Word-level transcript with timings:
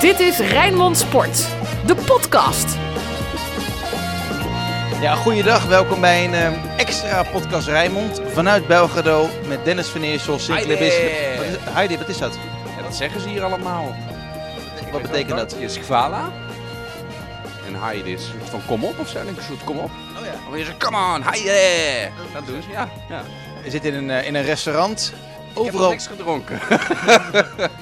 Dit 0.00 0.20
is 0.20 0.38
Rijnmond 0.38 0.98
Sport, 0.98 1.48
de 1.86 1.94
podcast. 1.94 2.76
Ja, 5.00 5.14
goeiedag. 5.14 5.66
Welkom 5.66 6.00
bij 6.00 6.24
een 6.24 6.34
eh, 6.34 6.78
extra 6.78 7.22
podcast 7.22 7.68
Rijnmond 7.68 8.20
vanuit 8.26 8.66
Belgrado 8.66 9.28
met 9.48 9.64
Dennis 9.64 9.88
van 9.88 10.02
Eersel, 10.02 10.38
Sinclair 10.38 10.78
Heidi. 10.78 10.84
Bisschop. 10.84 11.36
Wat 11.36 11.66
is, 11.66 11.72
Heidi, 11.72 11.98
wat 11.98 12.08
is 12.08 12.18
dat? 12.18 12.38
Ja, 12.76 12.82
dat 12.82 12.96
zeggen 12.96 13.20
ze 13.20 13.28
hier 13.28 13.42
allemaal. 13.42 13.94
Wat 14.92 15.02
betekent 15.02 15.36
dat? 15.38 15.56
Je 15.58 15.64
is 15.64 15.78
Kvala. 15.78 16.30
En 17.66 17.74
Heidi 17.74 18.12
is 18.12 18.22
een 18.24 18.32
soort 18.38 18.50
van 18.50 18.62
kom 18.66 18.84
op 18.84 18.98
of 18.98 19.08
zo. 19.08 19.14
Denk 19.14 19.30
ik, 19.30 19.36
Een 19.36 19.42
soort 19.42 19.64
kom 19.64 19.78
op. 19.78 19.90
Oh 20.18 20.24
ja. 20.24 20.32
Of 20.50 20.56
je 20.56 20.64
zegt, 20.64 20.76
come 20.84 21.14
on, 21.14 21.22
Heidi. 21.22 22.12
Dat 22.32 22.46
doen 22.46 22.62
ze, 22.62 22.70
ja. 22.70 22.88
ja. 23.08 23.22
We 23.62 23.70
zitten 23.70 23.92
in 23.92 23.96
een, 24.08 24.10
eh, 24.10 24.26
in 24.26 24.34
een 24.34 24.44
restaurant. 24.44 25.12
Ik 25.50 25.56
heb 25.56 25.64
nog 25.64 25.74
Overal. 25.74 25.90
niks 25.90 26.06
gedronken. 26.06 26.58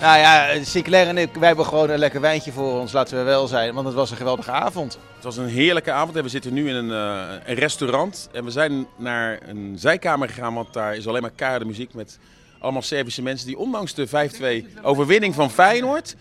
Nou 0.00 0.18
ja, 0.18 0.64
Sinclair 0.64 1.06
en 1.08 1.18
ik, 1.18 1.34
wij 1.34 1.46
hebben 1.46 1.66
gewoon 1.66 1.90
een 1.90 1.98
lekker 1.98 2.20
wijntje 2.20 2.52
voor 2.52 2.80
ons, 2.80 2.92
laten 2.92 3.18
we 3.18 3.22
wel 3.22 3.46
zijn. 3.46 3.74
Want 3.74 3.86
het 3.86 3.96
was 3.96 4.10
een 4.10 4.16
geweldige 4.16 4.50
avond. 4.50 4.98
Het 5.14 5.24
was 5.24 5.36
een 5.36 5.48
heerlijke 5.48 5.92
avond 5.92 6.16
en 6.16 6.22
we 6.22 6.28
zitten 6.28 6.52
nu 6.52 6.68
in 6.68 6.74
een, 6.74 6.90
eh, 6.90 7.34
een 7.46 7.54
restaurant. 7.54 8.28
En 8.32 8.44
we 8.44 8.50
zijn 8.50 8.86
naar 8.96 9.38
een 9.46 9.74
zijkamer 9.78 10.28
gegaan, 10.28 10.54
want 10.54 10.72
daar 10.72 10.96
is 10.96 11.06
alleen 11.06 11.22
maar 11.22 11.30
keiharde 11.30 11.64
muziek 11.64 11.94
met 11.94 12.18
allemaal 12.58 12.82
Servische 12.82 13.22
mensen 13.22 13.46
die 13.46 13.58
ondanks 13.58 13.94
de 13.94 14.06
5-2 14.06 14.66
overwinning 14.82 15.34
van 15.34 15.50
Feyenoord, 15.50 16.16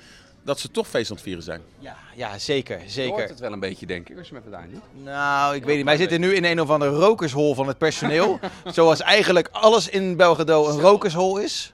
dat 0.48 0.60
ze 0.60 0.72
toch 0.72 0.88
feest 0.88 1.10
aan 1.10 1.16
het 1.16 1.26
vieren 1.26 1.44
zijn. 1.44 1.62
Ja, 1.80 1.96
ja 2.16 2.38
zeker, 2.38 2.76
Je 2.76 2.82
hoort 2.82 2.92
zeker. 2.92 3.28
het 3.30 3.40
wel 3.40 3.52
een 3.52 3.60
beetje, 3.60 3.86
denk 3.86 4.10
ik, 4.10 4.18
als 4.18 4.28
je 4.28 4.34
me 4.34 4.40
even 4.40 4.52
daar 4.52 4.68
doet. 4.72 5.04
Nou, 5.04 5.56
ik 5.56 5.64
weet 5.64 5.76
niet. 5.76 5.86
Wij 5.86 5.98
zitten 5.98 6.20
nu 6.20 6.34
in 6.36 6.44
een 6.46 6.62
of 6.62 6.70
andere 6.70 6.92
rokershol 6.92 7.56
van 7.56 7.68
het 7.68 7.78
personeel. 7.78 8.40
Zoals 8.66 9.02
eigenlijk 9.02 9.48
alles 9.52 9.90
in 9.90 10.16
Belgrado 10.16 10.68
een 10.70 10.80
rokershol 10.80 11.38
is. 11.38 11.74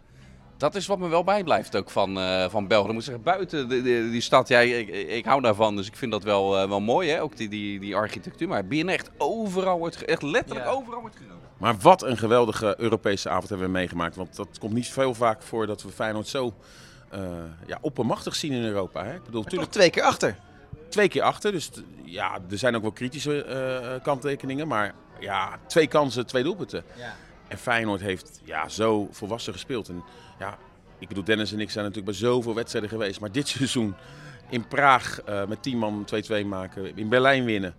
Dat 0.58 0.76
is 0.76 0.88
wat 0.88 0.99
me 0.99 1.08
wel 1.08 1.23
bijblijft 1.23 1.76
ook 1.76 1.90
van, 1.90 2.18
eh 2.20 2.49
van 2.49 2.68
België. 2.68 2.88
Ik 2.88 2.94
moet 2.94 3.04
zeggen, 3.04 3.23
buiten 3.23 3.70
de, 3.70 3.82
de- 3.82 4.09
die 4.12 4.22
stad, 4.22 4.48
ja, 4.48 4.59
ik, 4.59 4.88
ik 4.90 5.26
hou 5.26 5.41
daarvan, 5.41 5.76
dus 5.76 5.88
ik 5.88 5.96
vind 5.96 6.12
dat 6.12 6.24
wel, 6.24 6.57
eh, 6.57 6.68
wel 6.70 6.79
mooi, 6.82 7.10
hè? 7.10 7.21
ook 7.21 7.38
die, 7.38 7.49
die, 7.49 7.79
die 7.79 7.96
architectuur. 7.96 8.48
Maar 8.48 8.66
binnen 8.66 8.94
echt 8.94 9.10
overal 9.18 9.77
wordt, 9.77 9.96
ge- 9.96 10.05
echt 10.05 10.21
letterlijk 10.21 10.66
Ja. 10.66 10.71
overal 10.71 11.01
wordt 11.01 11.16
geroken. 11.16 11.41
Maar 11.57 11.76
wat 11.82 12.04
een 12.04 12.18
geweldige 12.18 12.76
Europese 12.77 13.29
avond 13.29 13.49
hebben 13.49 13.68
we 13.68 13.74
meegemaakt. 13.74 14.16
Want 14.16 14.35
dat 14.35 14.48
komt 14.60 14.74
niet 14.74 14.88
veel 14.88 15.13
vaak 15.13 15.41
voor 15.41 15.68
dat 15.68 15.82
we 15.84 15.90
Feyenoord 15.90 16.27
zo 16.27 16.54
ja, 17.66 17.78
oppermachtig 17.82 18.36
zien 18.36 18.52
in 18.52 18.64
Europa. 18.64 19.04
Hè? 19.06 19.16
Ik 19.16 19.24
bedoel, 19.24 19.42
Toch 19.42 19.44
natuurlijk 19.44 19.72
twee 19.72 19.90
keer 19.90 20.04
achter. 20.04 20.36
twee 20.90 21.08
keer 21.08 21.22
achter. 21.22 21.52
Dus 21.52 21.68
t- 21.68 21.84
ja, 22.04 22.40
er 22.50 22.58
zijn 22.58 22.76
ook 22.76 22.82
wel 22.82 22.92
kritische 22.92 23.44
eh, 23.44 24.04
kanttekeningen. 24.04 24.68
Maar 24.68 24.94
ja, 25.20 25.60
twee 25.68 25.88
kansen, 25.88 26.26
twee 26.26 26.44
doelpunten. 26.44 26.84
Ja. 26.98 27.16
En 27.48 27.58
Feyenoord 27.58 28.02
heeft 28.02 28.41
ja, 28.44 28.70
zo 28.70 29.08
volwassen 29.12 29.54
gespeeld. 29.54 29.90
En 29.90 30.04
ja, 30.40 30.58
ik 31.00 31.08
bedoel, 31.08 31.24
Dennis 31.24 31.52
en 31.54 31.60
ik 31.60 31.70
zijn 31.72 31.86
natuurlijk 31.86 32.12
bij 32.18 32.30
zoveel 32.30 32.54
wedstrijden 32.56 32.90
geweest. 32.90 33.20
Maar 33.20 33.32
dit 33.32 33.48
seizoen 33.58 33.96
in 34.50 34.68
Praag 34.68 35.22
eh, 35.22 35.46
met 35.46 35.64
10 35.64 35.78
man 35.78 36.06
2-2 36.44 36.46
maken. 36.46 36.98
In 36.98 37.10
Berlijn 37.10 37.46
winnen. 37.46 37.76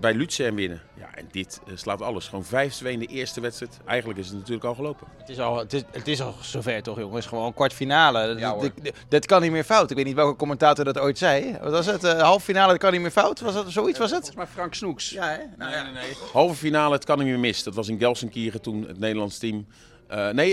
Bij 0.00 0.14
Luzern 0.14 0.54
winnen. 0.54 0.82
Ja, 0.94 1.08
en 1.14 1.28
dit 1.30 1.60
eh, 1.66 1.72
slaat 1.76 2.02
alles. 2.02 2.28
Gewoon 2.28 2.44
5-2 2.44 2.48
in 2.82 2.98
de 2.98 3.06
eerste 3.06 3.40
wedstrijd. 3.40 3.78
Eigenlijk 3.84 4.18
is 4.18 4.26
het 4.28 4.36
natuurlijk 4.36 4.64
al 4.64 4.74
gelopen. 4.74 5.06
Het 5.18 5.28
is 5.28 5.38
al, 5.40 5.58
het 5.58 5.72
is, 5.72 5.82
het 5.90 6.08
is 6.08 6.20
al 6.22 6.34
zover 6.40 6.82
toch, 6.82 6.98
jongens? 6.98 7.26
Gewoon 7.26 7.54
kwartfinale. 7.54 8.26
Dat- 8.26 8.38
Ja, 8.38 8.52
dat, 8.54 8.70
dat- 8.82 8.94
dat 9.08 9.26
kan 9.26 9.42
niet 9.42 9.50
meer 9.50 9.64
fout. 9.64 9.90
Ik 9.90 9.96
weet 9.96 10.04
niet 10.04 10.14
welke 10.14 10.36
commentator 10.36 10.84
dat 10.84 10.98
ooit 10.98 11.18
zei. 11.18 11.56
Wat 11.62 11.72
was 11.72 11.86
het? 11.86 12.04
Eh, 12.04 12.20
halffinale, 12.22 12.70
dat 12.70 12.80
kan 12.80 12.92
niet 12.92 13.00
meer 13.00 13.10
fout? 13.10 13.40
Was 13.40 13.54
dat 13.54 13.70
zoiets? 13.70 13.98
Was 13.98 14.10
het? 14.10 14.18
Volgens 14.24 14.36
mij 14.44 14.46
Frank 14.54 14.74
Snoeks. 14.74 15.10
Ja, 15.10 15.28
hè? 15.28 15.38
Nou, 15.56 15.70
ja. 15.72 15.86
Halve 16.32 16.54
finale, 16.54 16.94
het 16.94 17.04
kan 17.04 17.18
niet 17.18 17.26
meer 17.26 17.38
mis. 17.38 17.62
Dat 17.62 17.74
was 17.74 17.88
in 17.88 17.98
Gelsenkirchen 17.98 18.60
toen, 18.62 18.84
het 18.88 18.98
Nederlands 18.98 19.38
team. 19.38 19.66
Eh, 20.08 20.28
nee, 20.28 20.48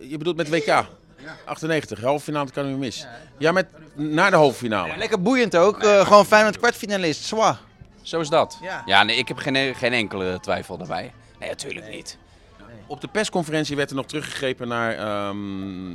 je 0.00 0.14
bedoelt 0.18 0.36
met 0.36 0.48
WK. 0.48 0.84
98, 1.44 2.00
halve 2.00 2.24
finale, 2.24 2.44
het 2.44 2.54
kan 2.54 2.62
niet 2.64 2.72
meer 2.72 2.84
mis. 2.84 3.06
Ja, 3.38 3.52
met, 3.52 3.66
naar 3.94 4.30
de 4.30 4.36
halve 4.36 4.56
finale. 4.58 4.88
Ja, 4.92 4.96
Lekker 4.96 5.22
boeiend 5.22 5.56
ook. 5.56 5.82
Eh, 5.82 6.00
gewoon 6.06 6.26
Feyenoord 6.26 6.58
kwartfinalist. 6.58 7.24
Zwa. 7.24 7.58
Zo 8.04 8.20
is 8.20 8.28
dat. 8.28 8.58
Ja. 8.60 8.82
Ja, 8.86 9.02
nee, 9.02 9.16
ik 9.16 9.28
heb 9.28 9.36
geen, 9.36 9.74
geen 9.74 9.92
enkele 9.92 10.40
twijfel 10.40 10.76
daarbij. 10.76 11.12
Nee, 11.38 11.48
natuurlijk 11.48 11.88
niet. 11.88 12.18
Op 12.86 13.00
de 13.00 13.08
persconferentie 13.08 13.76
werd 13.76 13.90
er 13.90 13.96
nog 13.96 14.06
teruggegrepen 14.06 14.68
naar 14.68 14.96
ehm 14.96 15.94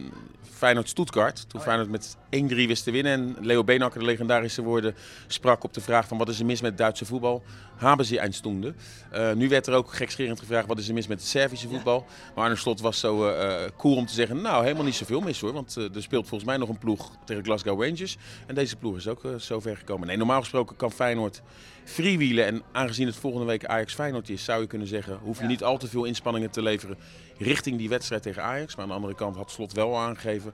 Feyenoord-Stuttgart. 0.59 1.49
Toen 1.49 1.61
Feyenoord 1.61 1.89
met 1.89 2.15
1-3 2.15 2.19
wist 2.55 2.83
te 2.83 2.91
winnen. 2.91 3.11
En 3.11 3.45
Leo 3.45 3.63
Beenhakker, 3.63 3.99
de 3.99 4.05
legendarische 4.05 4.61
woorden, 4.61 4.95
sprak 5.27 5.63
op 5.63 5.73
de 5.73 5.81
vraag 5.81 6.07
van 6.07 6.17
wat 6.17 6.29
is 6.29 6.39
er 6.39 6.45
mis 6.45 6.61
met 6.61 6.77
Duitse 6.77 7.05
voetbal? 7.05 7.43
Haben 7.75 8.05
ze 8.05 8.19
eindstoende. 8.19 8.73
Eh 9.11 9.33
nu 9.33 9.49
werd 9.49 9.67
er 9.67 9.73
ook 9.73 9.93
gekscherend 9.93 10.39
gevraagd 10.39 10.67
wat 10.67 10.77
is 10.77 10.87
er 10.87 10.93
mis 10.93 11.07
met 11.07 11.19
het 11.19 11.27
Servische 11.27 11.67
voetbal? 11.67 12.05
Maar 12.35 12.43
Arne 12.43 12.55
Slot 12.55 12.81
was 12.81 12.99
zo 12.99 13.29
eh, 13.29 13.55
cool 13.77 13.95
om 13.95 14.05
te 14.05 14.13
zeggen, 14.13 14.41
nou 14.41 14.63
helemaal 14.63 14.83
niet 14.85 14.95
zoveel 14.95 15.21
mis 15.21 15.39
hoor. 15.39 15.53
Want 15.53 15.75
er 15.75 16.01
speelt 16.01 16.27
volgens 16.27 16.49
mij 16.49 16.57
nog 16.57 16.69
een 16.69 16.77
ploeg 16.77 17.11
tegen 17.25 17.43
Glasgow 17.43 17.83
Rangers. 17.83 18.17
En 18.47 18.55
deze 18.55 18.75
ploeg 18.75 18.95
is 18.95 19.07
ook 19.07 19.21
zo 19.37 19.59
ver 19.59 19.77
gekomen. 19.77 20.07
Nee, 20.07 20.17
normaal 20.17 20.39
gesproken 20.39 20.75
kan 20.75 20.91
Feyenoord 20.91 21.41
freewheelen. 21.83 22.45
En 22.45 22.61
aangezien 22.71 23.07
het 23.07 23.15
volgende 23.15 23.45
week 23.45 23.65
Ajax 23.65 23.93
Feyenoord 23.93 24.29
is, 24.29 24.43
zou 24.43 24.61
je 24.61 24.67
kunnen 24.67 24.87
zeggen, 24.87 25.19
hoef 25.23 25.39
je 25.39 25.45
niet 25.45 25.63
al 25.63 25.77
te 25.77 25.87
veel 25.87 26.03
inspanningen 26.03 26.51
te 26.51 26.61
leveren 26.61 26.97
richting 27.39 27.77
die 27.77 27.89
wedstrijd 27.89 28.21
tegen 28.21 28.43
Ajax. 28.43 28.75
Maar 28.75 28.83
aan 28.83 28.89
de 28.89 28.95
andere 28.95 29.15
kant 29.15 29.35
had 29.35 29.51
Slot 29.51 29.73
wel 29.73 29.97
aangegeven, 29.97 30.53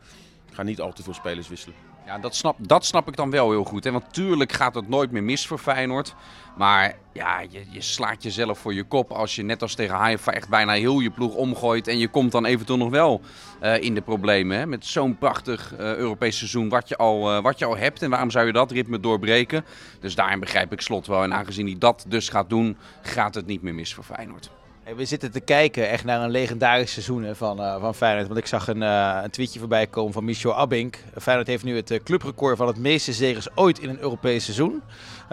ga 0.51 0.63
niet 0.63 0.81
al 0.81 0.94
te 0.94 1.03
veel 1.03 1.13
spelers 1.13 1.47
wisselen. 1.47 1.75
Ja, 2.06 2.19
dat 2.19 2.35
snap, 2.35 2.57
dat 2.59 2.85
snap 2.85 3.07
ik 3.07 3.16
dan 3.16 3.29
wel 3.29 3.50
heel 3.50 3.63
goed. 3.63 3.84
Hè? 3.84 3.91
Want 3.91 4.13
tuurlijk 4.13 4.51
gaat 4.51 4.75
het 4.75 4.90
nooit 4.90 5.12
meer 5.12 5.23
mis 5.23 5.47
voor 5.47 5.57
Feyenoord. 5.57 6.16
Maar 6.57 6.96
ja, 7.13 7.40
je, 7.40 7.66
je 7.69 7.81
slaat 7.81 8.23
jezelf 8.23 8.59
voor 8.59 8.73
je 8.73 8.84
kop 8.84 9.12
als 9.12 9.35
je 9.35 9.44
net 9.44 9.62
als 9.62 9.75
tegen 9.75 9.96
Haifa 9.96 10.31
echt 10.31 10.50
bijna 10.50 10.73
heel 10.73 11.00
je 11.00 11.09
ploeg 11.09 11.34
omgooit. 11.34 11.88
En 11.88 11.97
je 11.97 12.07
komt 12.07 12.31
dan 12.31 12.46
eventueel 12.46 12.78
nog 12.78 12.90
wel 12.90 13.22
eh, 13.59 13.81
in 13.81 13.94
de 13.94 14.02
problemen. 14.02 14.57
Hè? 14.57 14.66
Met 14.66 14.85
zo'n 14.85 15.17
prachtig 15.17 15.73
eh, 15.73 15.96
Europees 15.96 16.38
seizoen 16.38 16.69
wat 16.69 16.90
je, 16.90 16.97
al, 16.97 17.31
eh, 17.31 17.41
wat 17.41 17.59
je 17.59 17.66
al 17.66 17.78
hebt. 17.78 18.02
En 18.02 18.09
waarom 18.09 18.31
zou 18.31 18.46
je 18.46 18.53
dat 18.53 18.72
ritme 18.72 19.00
doorbreken? 19.00 19.66
Dus 20.00 20.16
daarin 20.16 20.40
begrijp 20.40 20.72
ik 20.72 20.81
Slot 20.81 21.07
wel. 21.07 21.23
En 21.23 21.34
aangezien 21.34 21.66
hij 21.66 21.78
dat 21.78 22.06
dus 22.07 22.29
gaat 22.29 22.50
doen, 22.50 22.78
gaat 23.02 23.35
het 23.35 23.46
niet 23.46 23.62
meer 23.62 23.75
mis 23.75 23.94
voor 23.94 24.03
Feyenoord. 24.03 24.50
We 24.94 25.06
zitten 25.06 25.31
te 25.31 25.40
kijken 25.40 25.90
echt 25.90 26.03
naar 26.03 26.22
een 26.22 26.29
legendarisch 26.29 26.91
seizoen 26.91 27.35
van, 27.35 27.59
eh, 27.59 27.79
van 27.79 27.96
Feyenoord. 27.96 28.28
Want 28.28 28.40
ik 28.40 28.46
zag 28.46 28.68
een, 28.68 28.84
eh, 28.84 29.19
een 29.23 29.29
tweetje 29.29 29.59
voorbij 29.59 29.88
komen 29.88 30.13
van 30.13 30.23
Michel 30.23 30.56
Abink. 30.56 30.97
Feyenoord 31.22 31.47
heeft 31.47 31.63
nu 31.63 31.75
het 31.75 31.91
eh, 31.91 32.00
clubrecord 32.03 32.57
van 32.57 32.68
het 32.68 32.78
meeste 32.78 33.13
zegens 33.13 33.47
ooit 33.56 33.79
in 33.79 33.90
een 33.90 34.00
Europees 34.00 34.44
seizoen. 34.44 34.81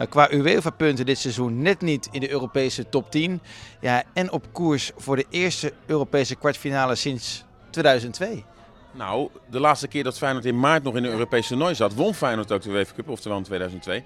Qua 0.08 0.32
UEFA-punten 0.32 1.06
dit 1.06 1.18
seizoen 1.18 1.62
net 1.62 1.80
niet 1.80 2.08
in 2.10 2.20
de 2.20 2.30
Europese 2.30 2.88
top 2.88 3.10
10. 3.10 3.40
Ja, 3.80 4.02
en 4.12 4.30
op 4.30 4.46
koers 4.52 4.90
voor 4.96 5.16
de 5.16 5.26
eerste 5.30 5.72
Europese 5.86 6.36
kwartfinale 6.36 6.94
sinds 6.94 7.44
2002. 7.70 8.44
Nou, 8.92 9.28
de 9.50 9.60
laatste 9.60 9.88
keer 9.88 10.04
dat 10.04 10.18
Feyenoord 10.18 10.44
in 10.44 10.60
maart 10.60 10.82
nog 10.82 10.96
in 10.96 11.04
een 11.04 11.10
Europese 11.10 11.48
toernooi 11.48 11.74
zat, 11.74 11.94
won 11.94 12.14
Feyenoord 12.14 12.52
ook 12.52 12.62
de 12.62 12.70
UEFA 12.70 12.94
Cup, 12.94 13.08
oftewel 13.08 13.38
in 13.38 13.44
2002. 13.44 14.04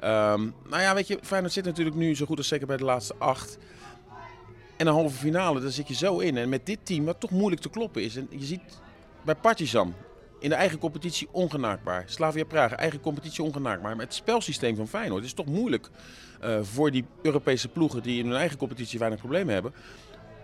Ehm, 0.00 0.40
nou 0.68 0.82
ja, 0.82 0.94
weet 0.94 1.06
je, 1.06 1.18
Feyenoord 1.22 1.52
zit 1.52 1.64
natuurlijk 1.64 1.96
nu 1.96 2.16
zo 2.16 2.26
goed 2.26 2.38
als 2.38 2.48
zeker 2.48 2.66
bij 2.66 2.76
de 2.76 2.84
laatste 2.84 3.14
acht. 3.18 3.58
En 4.78 4.86
een 4.86 4.92
halve 4.92 5.16
finale, 5.16 5.60
daar 5.60 5.70
zit 5.70 5.88
je 5.88 5.94
zo 5.94 6.18
in. 6.18 6.36
En 6.36 6.48
met 6.48 6.66
dit 6.66 6.78
team, 6.82 7.04
wat 7.04 7.20
toch 7.20 7.30
moeilijk 7.30 7.62
te 7.62 7.68
kloppen 7.68 8.02
is. 8.02 8.16
En 8.16 8.28
je 8.30 8.44
ziet 8.44 8.80
bij 9.24 9.34
Partizan, 9.34 9.94
in 10.40 10.48
de 10.48 10.54
eigen 10.54 10.78
competitie 10.78 11.28
ongenaakbaar. 11.30 12.04
Slavia 12.06 12.44
Praag, 12.44 12.72
eigen 12.72 13.00
competitie 13.00 13.44
ongenaakbaar. 13.44 13.96
Maar 13.96 14.04
het 14.04 14.14
spelsysteem 14.14 14.76
van 14.76 14.88
Feyenoord 14.88 15.24
is 15.24 15.32
toch 15.32 15.46
moeilijk 15.46 15.90
eh, 16.40 16.58
voor 16.62 16.90
die 16.90 17.04
Europese 17.22 17.68
ploegen 17.68 18.02
die 18.02 18.18
in 18.18 18.26
hun 18.26 18.38
eigen 18.38 18.58
competitie 18.58 18.98
weinig 18.98 19.18
problemen 19.18 19.54
hebben. 19.54 19.72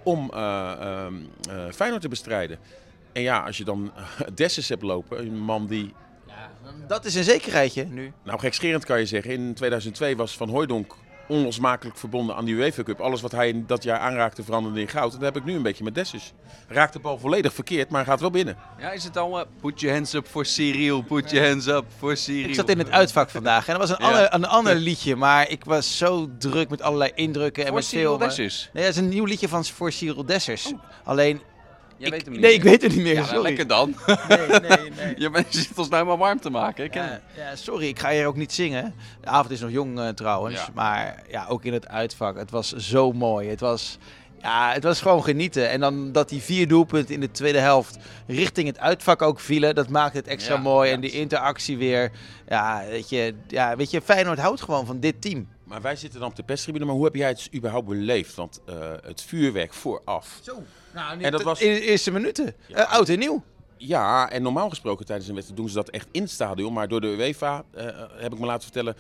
Om 0.03 0.31
eh, 0.35 0.73
ehm, 0.81 1.15
eh, 1.51 1.73
Feyenoord 1.73 2.03
te 2.03 2.09
bestrijden. 2.09 2.59
En 3.13 3.23
ja, 3.23 3.41
als 3.41 3.57
je 3.57 3.65
dan 3.65 3.93
Dessus 4.35 4.69
hebt 4.69 4.83
lopen, 4.83 5.19
een 5.19 5.39
man 5.39 5.67
die, 5.67 5.93
Dat 6.87 7.05
is 7.05 7.15
een 7.15 7.25
zekerheidje 7.25 7.85
nu. 7.85 8.13
nou 8.23 8.39
gekscherend 8.39 8.85
kan 8.85 8.99
je 8.99 9.07
zeggen, 9.07 9.31
in 9.31 9.55
2002 9.55 10.17
was 10.17 10.37
Van 10.37 10.49
Hooijdonk 10.49 10.97
onlosmakelijk 11.29 11.97
verbonden 11.99 12.37
aan 12.37 12.45
die 12.45 12.55
UEFA 12.55 12.83
Cup. 12.83 13.01
Alles 13.01 13.21
wat 13.21 13.33
hij 13.33 13.49
in 13.49 13.65
dat 13.67 13.83
jaar 13.83 13.99
aanraakte 13.99 14.43
veranderde 14.45 14.81
in 14.81 14.89
goud. 14.89 15.13
En 15.13 15.19
dat 15.21 15.35
heb 15.35 15.43
ik 15.43 15.49
nu 15.49 15.55
een 15.57 15.63
beetje 15.63 15.85
met 15.85 15.95
Dessus. 15.95 16.33
Raakt 16.69 16.93
de 16.93 16.99
bal 16.99 17.19
volledig 17.19 17.53
verkeerd, 17.55 17.91
maar 17.91 18.05
gaat 18.05 18.21
wel 18.21 18.31
binnen. 18.31 18.57
Ja, 18.79 18.91
is 18.91 19.05
het 19.05 19.17
al... 19.17 19.39
eh, 19.41 19.47
put 19.61 19.81
your 19.81 19.95
hands 19.97 20.13
up 20.13 20.29
voor 20.29 20.47
Cyril, 20.47 21.03
put 21.03 21.31
your 21.31 21.49
hands 21.49 21.67
up 21.67 21.85
voor 21.99 22.17
Cyril. 22.17 22.49
Ik 22.49 22.55
zat 22.55 22.69
in 22.69 22.79
het 22.79 22.91
uitvak 22.91 23.31
vandaag 23.31 23.69
en 23.69 23.79
dat 23.79 23.89
was 23.89 23.99
een, 23.99 24.05
Ja. 24.05 24.11
ander, 24.13 24.35
een 24.35 24.47
ander 24.47 24.75
liedje. 24.75 25.17
Maar 25.17 25.51
ik 25.51 25.65
was 25.65 25.97
zo 25.99 26.29
druk 26.39 26.69
met 26.69 26.83
allerlei 26.83 27.11
indrukken 27.15 27.63
en 27.63 27.69
Voor 27.69 27.77
met 27.77 27.87
Cyril 27.87 28.19
veel... 28.19 28.29
Nee, 28.73 28.85
dat 28.85 28.93
is 28.93 28.97
een 28.97 29.09
nieuw 29.09 29.25
liedje 29.25 29.49
van 29.49 29.65
voor 29.65 29.93
Cyril 29.93 30.25
Dessers. 30.27 30.73
Alleen, 31.05 31.41
Jij 31.97 32.07
ik, 32.07 32.13
weet 32.13 32.25
hem 32.25 32.33
niet 32.33 32.41
nee, 32.41 32.51
meer. 32.51 32.59
ik 32.59 32.63
weet 32.63 32.83
het 32.83 32.95
niet 32.95 33.03
meer. 33.03 33.15
Ja, 33.15 33.25
sorry. 33.25 33.43
lekker 33.43 33.67
dan. 33.67 33.95
Nee, 34.29 34.39
nee, 34.49 34.91
nee. 34.91 35.15
je, 35.33 35.45
zit 35.49 35.79
ons 35.79 35.89
nou 35.89 36.07
maar 36.07 36.17
warm 36.17 36.41
te 36.41 36.51
maken. 36.51 36.85
Ik 36.85 36.91
ken 36.91 37.03
Ja, 37.03 37.21
ja, 37.37 37.57
sorry, 37.57 37.87
ik 37.87 37.99
ga 37.99 38.11
hier 38.11 38.27
ook 38.27 38.37
niet 38.37 38.53
zingen. 38.53 38.95
De 39.21 39.27
avond 39.27 39.51
is 39.51 39.61
nog 39.61 39.71
jong 39.71 39.99
eh, 40.01 40.09
trouwens. 40.09 40.61
Ja. 40.61 40.69
Maar 40.75 41.23
ja, 41.29 41.47
ook 41.49 41.65
in 41.65 41.73
het 41.73 41.89
uitvak. 41.89 42.37
Het 42.37 42.51
was 42.51 42.73
zo 42.73 43.13
mooi. 43.13 43.49
Het 43.49 43.61
was, 43.61 43.99
ja, 44.43 44.73
het 44.73 44.83
was 44.83 45.01
gewoon 45.01 45.25
genieten. 45.25 45.71
En 45.71 45.81
dan 45.81 46.13
dat 46.13 46.29
die 46.29 46.43
vier 46.43 46.69
doelpunten 46.69 47.15
in 47.15 47.21
de 47.21 47.31
tweede 47.31 47.59
helft 47.59 47.99
richting 48.27 48.67
het 48.67 48.79
uitvak 48.79 49.23
ook 49.23 49.41
vielen. 49.41 49.75
Dat 49.75 49.89
maakte 49.89 50.17
het 50.17 50.27
extra 50.27 50.55
Ja, 50.55 50.61
mooi. 50.61 50.89
ja. 50.89 50.95
En 50.95 51.01
die 51.01 51.13
interactie 51.13 51.77
weer. 51.79 52.11
Ja, 52.49 52.85
weet 52.89 53.09
je, 53.09 53.35
ja, 53.49 53.77
weet 53.77 53.91
je, 53.91 54.01
Feyenoord 54.01 54.39
houdt 54.39 54.63
gewoon 54.63 54.87
van 54.87 55.01
dit 55.01 55.23
team. 55.23 55.49
Maar 55.65 55.83
wij 55.83 55.97
zitten 55.97 56.21
dan 56.21 56.29
op 56.29 56.37
de 56.37 56.43
perstribune. 56.43 56.85
Maar 56.85 56.95
hoe 56.95 57.05
heb 57.05 57.15
jij 57.15 57.29
het 57.29 57.49
überhaupt 57.55 57.87
beleefd? 57.87 58.35
Want 58.35 58.61
eh, 58.67 58.75
het 59.03 59.23
vuurwerk 59.23 59.73
vooraf. 59.75 60.39
Zo. 60.43 60.63
Nou, 60.95 61.21
En 61.23 61.31
dat 61.33 61.43
was- 61.43 61.61
in 61.61 61.73
de 61.73 61.81
eerste 61.81 62.11
minuten. 62.11 62.55
Ja. 62.67 62.77
Eh, 62.77 62.93
oud 62.93 63.09
en 63.09 63.19
nieuw. 63.19 63.43
Ja, 63.77 64.31
en 64.31 64.43
normaal 64.43 64.69
gesproken 64.69 65.07
tijdens 65.07 65.29
een 65.29 65.35
wedstrijd 65.35 65.61
doen 65.61 65.71
ze 65.71 65.77
dat 65.77 65.89
echt 65.89 66.09
in 66.11 66.23
het 66.23 66.31
stadion. 66.31 66.73
Maar 66.73 66.89
door 66.89 67.01
de 67.01 67.07
UEFA, 67.07 67.65
eh, 67.75 67.85
heb 68.17 68.33
ik 68.33 68.39
me 68.39 68.47
laten 68.47 68.63
vertellen, 68.63 68.97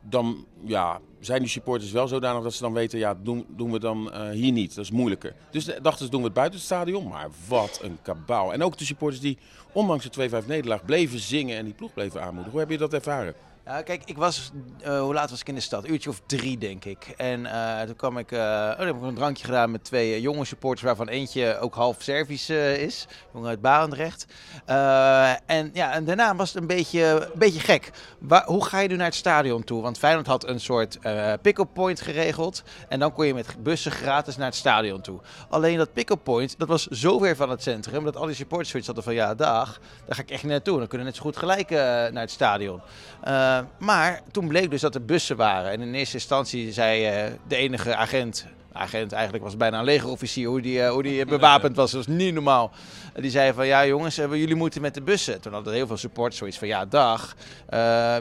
dan 0.00 0.46
ja, 0.64 1.00
zijn 1.20 1.40
die 1.40 1.48
supporters 1.48 1.90
wel 1.92 2.08
zodanig 2.08 2.42
dat 2.42 2.52
ze 2.54 2.62
dan 2.62 2.72
weten, 2.72 2.98
ja, 2.98 3.14
doen, 3.22 3.46
doen 3.48 3.72
we 3.72 3.78
dan 3.78 4.12
eh, 4.12 4.30
hier 4.30 4.52
niet. 4.52 4.74
Dat 4.74 4.84
is 4.84 4.90
moeilijker. 4.90 5.34
Dus 5.50 5.64
dachten 5.82 6.04
ze, 6.04 6.10
doen 6.10 6.20
we 6.20 6.26
het 6.26 6.34
buiten 6.34 6.58
het 6.58 6.66
stadion. 6.68 7.08
Maar 7.08 7.28
wat 7.48 7.78
een 7.82 7.98
kabaal. 8.02 8.52
En 8.52 8.62
ook 8.62 8.78
de 8.78 8.84
supporters 8.84 9.20
die, 9.20 9.38
ondanks 9.72 10.04
de 10.04 10.10
2-5 10.10 10.46
nederlaag, 10.46 10.84
bleven 10.84 11.18
zingen 11.18 11.56
en 11.56 11.64
die 11.64 11.74
ploeg 11.74 11.92
bleven 11.94 12.20
aanmoedigen. 12.20 12.50
Hoe 12.50 12.60
heb 12.60 12.70
je 12.70 12.78
dat 12.78 12.92
ervaren? 12.92 13.34
Ja, 13.64 13.82
kijk, 13.82 14.02
ik 14.04 14.16
was, 14.16 14.52
eh, 14.80 15.00
hoe 15.00 15.14
laat 15.14 15.30
was 15.30 15.40
ik 15.40 15.48
in 15.48 15.54
de 15.54 15.60
stad? 15.60 15.88
Uurtje 15.88 16.10
of 16.10 16.22
drie, 16.26 16.58
denk 16.58 16.84
ik. 16.84 17.14
En 17.16 17.46
eh, 17.46 17.80
toen 17.80 17.96
kwam 17.96 18.18
ik, 18.18 18.32
eh, 18.32 18.38
oh, 18.38 18.78
heb 18.78 18.96
ik 18.96 19.02
een 19.02 19.14
drankje 19.14 19.44
gedaan 19.44 19.70
met 19.70 19.84
twee 19.84 20.20
jonge 20.20 20.44
supporters, 20.44 20.82
waarvan 20.82 21.08
eentje 21.08 21.58
ook 21.58 21.74
half 21.74 21.96
Servisch 22.02 22.50
is. 22.50 23.06
Jongen 23.32 23.48
uit 23.48 23.60
Barendrecht. 23.60 24.26
En, 25.46 25.70
ja, 25.72 25.92
en 25.92 26.04
daarna 26.04 26.36
was 26.36 26.52
het 26.52 26.60
een 26.62 26.66
beetje, 26.66 27.02
een 27.32 27.38
beetje 27.38 27.60
gek. 27.60 27.90
Waar, 28.18 28.44
hoe 28.44 28.64
ga 28.64 28.78
je 28.78 28.88
nu 28.88 28.96
naar 28.96 29.06
het 29.06 29.14
stadion 29.14 29.64
toe? 29.64 29.82
Want 29.82 29.98
Feyenoord 29.98 30.26
had 30.26 30.48
een 30.48 30.60
soort 30.60 30.98
pick-up 31.42 31.68
point 31.72 32.00
geregeld. 32.00 32.62
En 32.88 32.98
dan 32.98 33.12
kon 33.12 33.26
je 33.26 33.34
met 33.34 33.56
bussen 33.58 33.92
gratis 33.92 34.36
naar 34.36 34.46
het 34.46 34.56
stadion 34.56 35.00
toe. 35.00 35.20
Alleen 35.48 35.76
dat 35.76 35.92
pick-up 35.92 36.20
point, 36.22 36.58
dat 36.58 36.68
was 36.68 36.86
zo 36.86 37.18
ver 37.18 37.36
van 37.36 37.50
het 37.50 37.62
centrum, 37.62 38.04
dat 38.04 38.16
al 38.16 38.26
die 38.26 38.34
supporters 38.34 38.70
zoiets 38.70 38.88
hadden 38.88 39.04
van, 39.04 39.14
ja, 39.14 39.34
dag, 39.34 39.80
daar 40.06 40.16
ga 40.16 40.22
ik 40.22 40.30
echt 40.30 40.44
naartoe. 40.44 40.78
Dan 40.78 40.88
kunnen 40.88 41.06
we 41.06 41.12
net 41.12 41.16
zo 41.22 41.22
goed 41.22 41.36
gelijk 41.36 41.70
naar 41.70 42.22
het 42.22 42.30
stadion. 42.30 42.80
Eh, 43.58 43.64
maar 43.78 44.20
toen 44.30 44.48
bleek 44.48 44.70
dus 44.70 44.80
dat 44.80 44.94
er 44.94 45.04
bussen 45.04 45.36
waren. 45.36 45.70
En 45.70 45.80
in 45.80 45.94
eerste 45.94 46.16
instantie 46.16 46.72
zei 46.72 47.06
eh, 47.06 47.32
de 47.48 47.56
enige 47.56 47.96
agent, 47.96 48.46
agent 48.72 49.12
eigenlijk 49.12 49.44
was 49.44 49.56
bijna 49.56 49.78
een 49.78 49.84
legerofficier, 49.84 50.48
hoe 50.48 50.60
die, 50.60 50.82
eh, 50.82 50.90
hoe 50.90 51.02
die 51.02 51.24
bewapend 51.24 51.76
was. 51.76 51.90
Dat 51.90 52.06
was 52.06 52.16
niet 52.16 52.34
normaal. 52.34 52.70
Die 53.14 53.30
zei 53.30 53.52
van, 53.52 53.66
ja 53.66 53.86
jongens, 53.86 54.16
jullie 54.16 54.54
moeten 54.54 54.80
met 54.80 54.94
de 54.94 55.02
bussen. 55.02 55.40
Toen 55.40 55.52
hadden 55.52 55.72
heel 55.72 55.86
veel 55.86 55.96
supporters 55.96 56.36
zoiets 56.36 56.58
van, 56.58 56.68
ja 56.68 56.84
dag, 56.84 57.36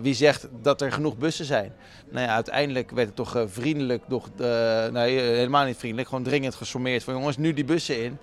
wie 0.02 0.14
zegt 0.14 0.48
dat 0.62 0.82
er 0.82 0.92
genoeg 0.92 1.18
bussen 1.18 1.46
zijn? 1.46 1.74
Nou 2.10 2.26
ja, 2.26 2.34
uiteindelijk 2.34 2.92
werd 2.92 3.08
het 3.08 3.16
toch 3.16 3.44
vriendelijk, 3.48 4.04
toch, 4.10 4.30
nee, 4.92 5.20
helemaal 5.20 5.66
niet 5.66 5.78
vriendelijk, 5.78 6.10
gewoon 6.10 6.24
dringend 6.24 6.56
gesommeerd 6.56 7.04
van 7.04 7.14
jongens, 7.14 7.38
nu 7.38 7.54
die 7.54 7.66
bussen 7.66 8.04
in. 8.04 8.18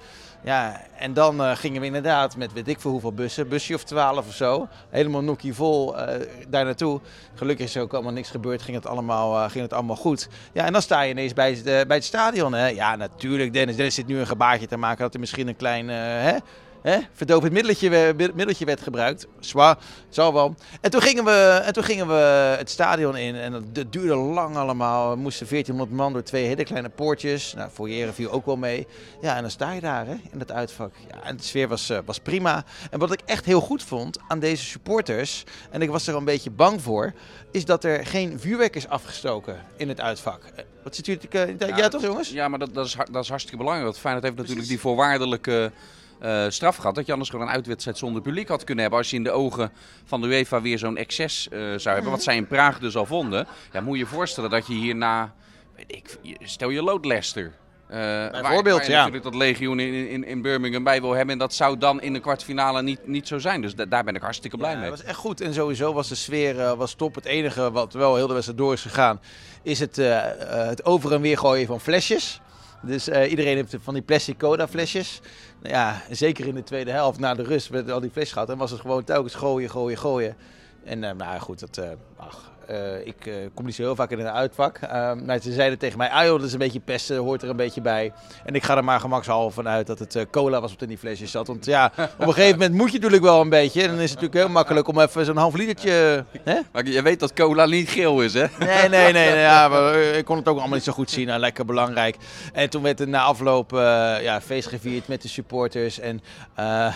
Ja, 0.45 0.81
en 0.99 1.13
dan 1.13 1.43
eh, 1.43 1.57
gingen 1.57 1.81
we 1.81 1.87
inderdaad 1.87 2.37
met 2.37 2.53
weet 2.53 2.69
ik 2.69 2.81
veel 2.81 2.91
hoeveel 2.91 3.13
bussen, 3.13 3.49
busje 3.49 3.75
of 3.75 3.85
twaalf 3.85 4.27
of 4.27 4.35
zo, 4.35 4.69
helemaal 4.91 5.23
nokkie 5.23 5.55
vol 5.55 5.99
eh, 5.99 6.27
daar 6.49 6.65
naartoe. 6.65 7.01
Gelukkig 7.35 7.67
is 7.67 7.75
er 7.75 7.83
ook 7.83 7.95
allemaal 7.95 8.13
niks 8.13 8.31
gebeurd, 8.31 8.63
ging 8.63 8.77
het 8.77 8.87
allemaal, 8.87 9.37
eh, 9.37 9.51
ging 9.51 9.65
het 9.65 9.73
allemaal 9.73 9.97
goed. 9.97 10.29
Ja, 10.53 10.65
en 10.65 10.73
dan 10.73 10.83
sta 10.83 11.01
je 11.01 11.11
ineens 11.11 11.33
bij 11.33 11.63
bij 11.63 11.97
het 11.97 12.05
stadion. 12.05 12.53
Hè? 12.53 12.67
Ja, 12.67 12.97
natuurlijk, 12.97 13.53
Dennis. 13.53 13.77
Dennis 13.77 13.95
zit 13.95 14.07
nu 14.07 14.19
een 14.19 14.27
gebaartje 14.27 14.67
te 14.67 14.77
maken 14.77 15.03
dat 15.03 15.15
er 15.15 15.21
misschien 15.21 15.49
een 15.49 15.57
klein... 15.57 15.89
hè? 15.89 16.37
Hè? 16.83 16.99
verdovend 17.13 17.53
middeltje, 17.53 18.15
middeltje 18.35 18.65
werd 18.65 18.81
gebruikt. 18.81 19.27
Zwaar, 19.41 19.79
zal 20.09 20.33
wel. 20.33 20.55
En 20.81 20.91
toen, 20.91 21.03
gingen 21.03 21.25
we, 21.25 21.61
en 21.65 21.73
toen 21.73 21.85
gingen 21.85 22.07
we 22.07 22.55
het 22.59 22.71
stadion 22.71 23.17
in 23.17 23.35
en 23.37 23.53
dat 23.53 23.63
du- 23.75 23.89
duurde 23.91 24.15
lang 24.15 24.57
allemaal. 24.57 25.11
We 25.11 25.17
moesten 25.17 25.47
1400 25.49 25.97
man 25.99 26.13
door 26.13 26.23
twee 26.23 26.45
hele 26.45 26.65
kleine 26.65 26.89
poortjes. 26.89 27.55
Nou, 27.55 27.91
Jeren 27.91 28.15
viel 28.15 28.31
ook 28.31 28.47
wel 28.47 28.57
mee. 28.57 28.87
Ja, 29.21 29.37
en 29.37 29.43
dan 29.43 29.51
sta 29.51 29.73
je 29.73 29.81
daar 29.81 30.07
hè, 30.07 30.15
in 30.31 30.39
dat 30.39 30.53
uitvak. 30.53 30.93
Ja, 31.11 31.23
en 31.23 31.37
de 31.37 31.43
sfeer 31.43 31.69
was, 31.69 31.91
eh, 31.91 31.99
was 32.05 32.19
prima. 32.19 32.65
En 32.91 32.99
wat 32.99 33.13
ik 33.13 33.21
echt 33.25 33.45
heel 33.45 33.61
goed 33.61 33.83
vond 33.83 34.19
aan 34.29 34.39
deze 34.39 34.65
supporters, 34.65 35.45
en 35.71 35.83
ik 35.83 35.91
was 35.91 36.07
er 36.07 36.15
een 36.15 36.25
beetje 36.25 36.51
bang 36.51 36.83
voor, 36.83 37.13
is 37.51 37.65
dat 37.65 37.85
er 37.85 38.07
geen 38.07 38.41
vuurwerk 38.41 38.77
is 38.77 38.89
afgestoken 38.89 39.57
in 39.77 39.89
het 39.89 40.01
uitvak. 40.01 40.41
Eh, 40.55 40.65
Wat 40.83 40.97
zit 40.97 41.07
u 41.09 41.19
ja, 41.31 41.47
ja, 41.77 41.89
toch 41.89 42.03
jongens? 42.03 42.31
Ja, 42.31 42.49
maar 42.49 42.59
dat, 42.59 42.75
dat, 42.75 42.87
is, 42.87 42.97
dat 43.11 43.23
is 43.23 43.29
hartstikke 43.29 43.59
belangrijk. 43.59 43.89
Want 43.91 43.99
Feyenoord 44.01 44.25
heeft 44.25 44.37
natuurlijk 44.37 44.69
die 44.69 44.81
voorwaardelijke 44.81 45.73
eh, 46.21 46.45
straf 46.49 46.77
gehad. 46.77 46.95
Dat 46.95 47.07
je 47.07 47.13
anders 47.13 47.31
gewoon 47.31 47.47
een 47.47 47.53
uitwedstrijd 47.53 47.99
zonder 47.99 48.23
publiek 48.23 48.49
had 48.49 48.65
kunnen 48.65 48.81
hebben. 48.83 49.01
Als 49.03 49.11
je 49.11 49.17
in 49.17 49.23
de 49.25 49.31
ogen 49.31 49.73
van 50.05 50.21
de 50.21 50.27
UEFA 50.27 50.61
weer 50.61 50.79
zo'n 50.79 50.97
excess 50.97 51.49
eh, 51.49 51.59
zou 51.59 51.95
hebben. 51.95 52.11
Wat 52.11 52.23
zij 52.23 52.37
in 52.37 52.47
Praag 52.47 52.79
dus 52.79 52.97
al 52.97 53.07
vonden. 53.07 53.47
Ja, 53.73 53.81
moet 53.81 53.99
je 53.99 54.03
je 54.05 54.11
voorstellen 54.11 54.51
dat 54.51 54.67
je 54.67 54.75
hierna... 54.75 55.35
Weet 55.77 55.95
ik, 55.97 56.37
stel 56.43 56.69
je 56.69 56.83
lood 56.83 57.05
Leicester. 57.05 57.53
waar- 57.89 58.31
Bijvoorbeeld, 58.31 58.79
waar 58.81 58.91
ja. 58.91 58.97
natuurlijk 58.97 59.25
dat 59.25 59.35
legioen 59.35 59.81
in, 59.81 60.09
in, 60.09 60.25
in 60.25 60.43
Birmingham 60.43 60.85
bij 60.85 61.01
wil 61.01 61.13
hebben. 61.13 61.33
En 61.33 61.39
dat 61.39 61.55
zou 61.55 61.79
dan 61.79 62.01
in 62.01 62.13
de 62.13 62.21
kwartfinale 62.21 62.83
niet, 62.83 63.07
niet 63.07 63.29
zo 63.29 63.39
zijn. 63.39 63.61
Dus 63.63 63.75
da- 63.75 63.85
daar 63.85 64.05
ben 64.05 64.15
ik 64.15 64.23
hartstikke 64.23 64.57
blij 64.57 64.71
Ja, 64.73 64.77
mee. 64.79 64.91
Het 64.91 64.99
was 64.99 65.09
echt 65.09 65.17
goed 65.19 65.41
en 65.41 65.55
sowieso 65.55 65.93
was 65.93 66.09
de 66.09 66.15
sfeer 66.15 66.77
was 66.77 66.95
top. 66.95 67.15
Het 67.15 67.25
enige 67.25 67.71
wat 67.71 67.93
wel 67.93 68.17
heel 68.17 68.27
de 68.27 68.33
wedstrijd 68.33 68.61
door 68.61 68.73
is 68.73 68.83
gegaan, 68.83 69.21
is 69.63 69.79
het, 69.81 69.97
het 69.97 70.85
over 70.85 71.13
en 71.13 71.21
weer 71.21 71.39
gooien 71.39 71.67
van 71.67 71.81
flesjes. 71.81 72.41
Dus 72.83 73.09
eh, 73.09 73.31
iedereen 73.31 73.57
heeft 73.57 73.77
van 73.81 73.95
die 73.95 74.03
plastic 74.03 74.39
cola 74.39 74.69
flesjes. 74.69 75.21
Nou 75.63 75.75
ja, 75.75 76.03
zeker 76.11 76.47
in 76.47 76.55
de 76.55 76.63
tweede 76.63 76.91
helft 76.91 77.19
na 77.19 77.35
de 77.35 77.43
rust 77.43 77.69
werd 77.69 77.91
al 77.91 78.01
die 78.01 78.11
flesjes 78.11 78.33
gehad. 78.33 78.51
En 78.51 78.59
was 78.59 78.71
het 78.71 78.81
gewoon 78.81 79.05
telkens 79.05 79.35
gooien, 79.35 79.71
gooien, 79.71 79.99
gooien. 79.99 80.37
En 80.85 81.05
eh, 81.05 81.15
nou 81.15 81.41
goed, 81.41 81.61
dat, 81.61 81.77
eh, 81.77 81.91
ach, 82.17 82.53
eh, 82.69 83.07
ik 83.07 83.27
eh, 83.27 83.35
kom 83.55 83.65
niet 83.65 83.75
zo 83.75 83.83
heel 83.83 83.95
vaak 83.95 84.11
in 84.11 84.19
een 84.19 84.31
uitvak. 84.31 84.79
Eh, 84.79 85.13
maar 85.13 85.39
ze 85.39 85.53
zeiden 85.53 85.79
tegen 85.79 85.99
mij, 85.99 86.11
ah 86.11 86.25
joh, 86.25 86.37
dat 86.37 86.47
is 86.47 86.53
een 86.53 86.59
beetje 86.59 86.81
pesten, 86.81 87.17
hoort 87.17 87.43
er 87.43 87.49
een 87.49 87.57
beetje 87.57 87.81
bij. 87.81 88.13
En 88.45 88.55
ik 88.55 88.63
ga 88.63 88.77
er 88.77 88.85
maar 88.85 89.01
gemakshalve 89.01 89.55
vanuit 89.55 89.87
dat 89.87 89.99
het 89.99 90.17
eh, 90.17 90.23
cola 90.31 90.61
was 90.61 90.71
wat 90.71 90.83
in 90.83 90.89
die 90.89 90.99
flesjes 90.99 91.31
zat. 91.31 91.47
Want 91.47 91.65
ja, 91.65 91.93
op 91.97 92.27
een 92.27 92.33
gegeven 92.33 92.59
moment 92.59 92.75
moet 92.75 92.89
je 92.89 92.95
natuurlijk 92.95 93.23
wel 93.23 93.41
een 93.41 93.49
beetje. 93.49 93.83
En 93.83 93.89
dan 93.89 93.97
is 93.97 94.11
het 94.11 94.21
natuurlijk 94.21 94.45
heel 94.45 94.49
makkelijk 94.55 94.89
om 94.89 95.01
even 95.01 95.25
zo'n 95.25 95.37
half 95.37 95.55
litertje... 95.55 96.25
Hè? 96.45 96.61
Maar 96.73 96.87
je 96.87 97.03
weet 97.03 97.21
dat 97.21 97.33
cola 97.33 97.67
niet 97.67 97.89
geel 97.89 98.23
is, 98.23 98.35
hè? 98.35 98.47
Nee, 98.59 98.89
nee, 98.89 99.13
nee. 99.13 99.13
nee 99.13 99.37
ja, 99.37 99.69
maar 99.69 99.95
eh, 99.95 100.17
ik 100.17 100.25
kon 100.25 100.37
het 100.37 100.49
ook 100.49 100.59
allemaal 100.59 100.75
niet 100.75 100.85
zo 100.85 100.93
goed 100.93 101.11
zien. 101.11 101.27
Nou, 101.27 101.41
lekker 101.41 101.65
belangrijk. 101.65 102.17
En 102.53 102.71
toen 102.71 102.83
werd 102.83 103.01
er 103.01 103.09
na 103.09 103.23
afloop 103.23 103.73
eh, 103.73 103.79
ja, 104.23 104.41
feest 104.41 104.69
gevierd 104.69 105.09
met 105.09 105.23
de 105.23 105.29
supporters. 105.29 106.01
En 106.01 106.21
eh, 106.55 106.95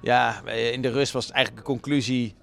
ja, 0.00 0.42
in 0.72 0.82
de 0.82 0.90
rust 0.90 1.12
was 1.12 1.24
het 1.24 1.34
eigenlijk 1.34 1.66
de 1.66 1.72
conclusie... 1.72 2.34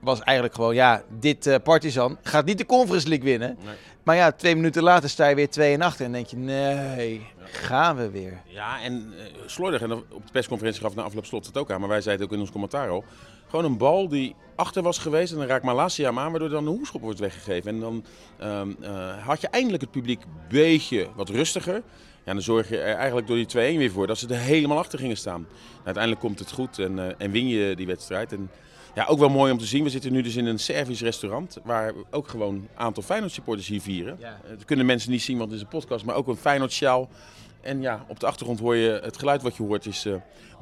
was 0.00 0.20
eigenlijk 0.20 0.54
gewoon, 0.54 0.74
ja, 0.74 1.02
dit 1.18 1.46
eh 1.46 1.56
Partizan 1.62 2.18
gaat 2.22 2.44
niet 2.44 2.58
de 2.58 2.66
Conference 2.66 3.08
League 3.08 3.26
winnen. 3.26 3.56
Nee. 3.64 3.74
Maar 4.02 4.16
ja, 4.16 4.32
twee 4.32 4.56
minuten 4.56 4.82
later 4.82 5.08
sta 5.08 5.26
je 5.26 5.34
weer 5.34 5.50
2 5.50 5.78
en 5.98 6.12
denk 6.12 6.26
je, 6.26 6.36
nee, 6.36 7.26
gaan 7.42 7.96
we 7.96 8.10
weer. 8.10 8.42
Ja, 8.46 8.82
en 8.82 9.12
uh, 9.16 9.22
slordig. 9.46 9.82
En 9.82 9.92
op 9.92 10.26
de 10.26 10.32
persconferentie 10.32 10.82
gaf 10.82 10.94
na 10.94 11.02
afloop 11.02 11.24
slot 11.24 11.46
het 11.46 11.56
ook 11.56 11.70
aan. 11.70 11.80
Maar 11.80 11.88
wij 11.88 12.00
zeiden 12.00 12.24
het 12.24 12.32
ook 12.32 12.38
in 12.38 12.42
ons 12.42 12.52
commentaar 12.52 12.88
al. 12.88 13.04
Gewoon 13.48 13.64
een 13.64 13.76
bal 13.76 14.08
die 14.08 14.34
achter 14.54 14.82
was 14.82 14.98
geweest. 14.98 15.32
En 15.32 15.38
dan 15.38 15.46
raakt 15.46 15.64
Malasia 15.64 16.08
hem 16.08 16.18
aan, 16.18 16.30
waardoor 16.30 16.48
dan 16.48 16.64
de 16.64 16.70
hoekschop 16.70 17.00
wordt 17.00 17.18
weggegeven. 17.18 17.70
En 17.70 17.80
dan 17.80 18.04
ehm, 18.38 18.70
eh, 18.80 19.26
had 19.26 19.40
je 19.40 19.48
eindelijk 19.48 19.82
het 19.82 19.90
publiek 19.90 20.22
een 20.22 20.30
beetje 20.48 21.08
wat 21.14 21.28
rustiger. 21.28 21.82
Ja, 22.24 22.32
dan 22.32 22.42
zorg 22.42 22.68
je 22.68 22.78
er 22.78 22.94
eigenlijk 22.96 23.26
door 23.26 23.36
die 23.36 23.46
2-1 23.46 23.78
weer 23.78 23.90
voor 23.90 24.06
dat 24.06 24.18
ze 24.18 24.28
er 24.28 24.38
helemaal 24.38 24.78
achter 24.78 24.98
gingen 24.98 25.16
staan. 25.16 25.40
Nou, 25.40 25.84
uiteindelijk 25.84 26.24
komt 26.24 26.38
het 26.38 26.52
goed 26.52 26.78
en, 26.78 27.18
en 27.18 27.30
win 27.30 27.48
je 27.48 27.74
die 27.76 27.86
wedstrijd. 27.86 28.32
En 28.32 28.50
ja, 28.94 29.04
ook 29.06 29.18
wel 29.18 29.28
mooi 29.28 29.52
om 29.52 29.58
te 29.58 29.64
zien. 29.66 29.84
We 29.84 29.90
zitten 29.90 30.12
nu 30.12 30.22
dus 30.22 30.36
in 30.36 30.46
een 30.46 30.58
Servisch 30.58 31.00
restaurant. 31.00 31.58
Waar 31.64 31.92
ook 32.10 32.28
gewoon 32.28 32.54
een 32.54 32.68
aantal 32.74 33.02
Feyenoord 33.02 33.32
supporters 33.32 33.68
hier 33.68 33.80
vieren. 33.80 34.16
Ja. 34.20 34.40
Eh, 34.44 34.50
Dat 34.50 34.64
kunnen 34.64 34.86
mensen 34.86 35.10
niet 35.10 35.22
zien, 35.22 35.38
want 35.38 35.50
het 35.50 35.58
is 35.58 35.64
een 35.64 35.78
podcast. 35.78 36.04
Maar 36.04 36.14
ook 36.14 36.28
een 36.28 36.36
Feyenoord 36.36 36.72
sjaal. 36.72 37.08
En 37.60 37.80
ja, 37.80 38.04
op 38.08 38.20
de 38.20 38.26
achtergrond 38.26 38.60
hoor 38.60 38.76
je 38.76 39.00
het 39.02 39.18
geluid 39.18 39.42
wat 39.42 39.56
je 39.56 39.62
hoort 39.62 39.86
is 39.86 40.04
eh, 40.04 40.14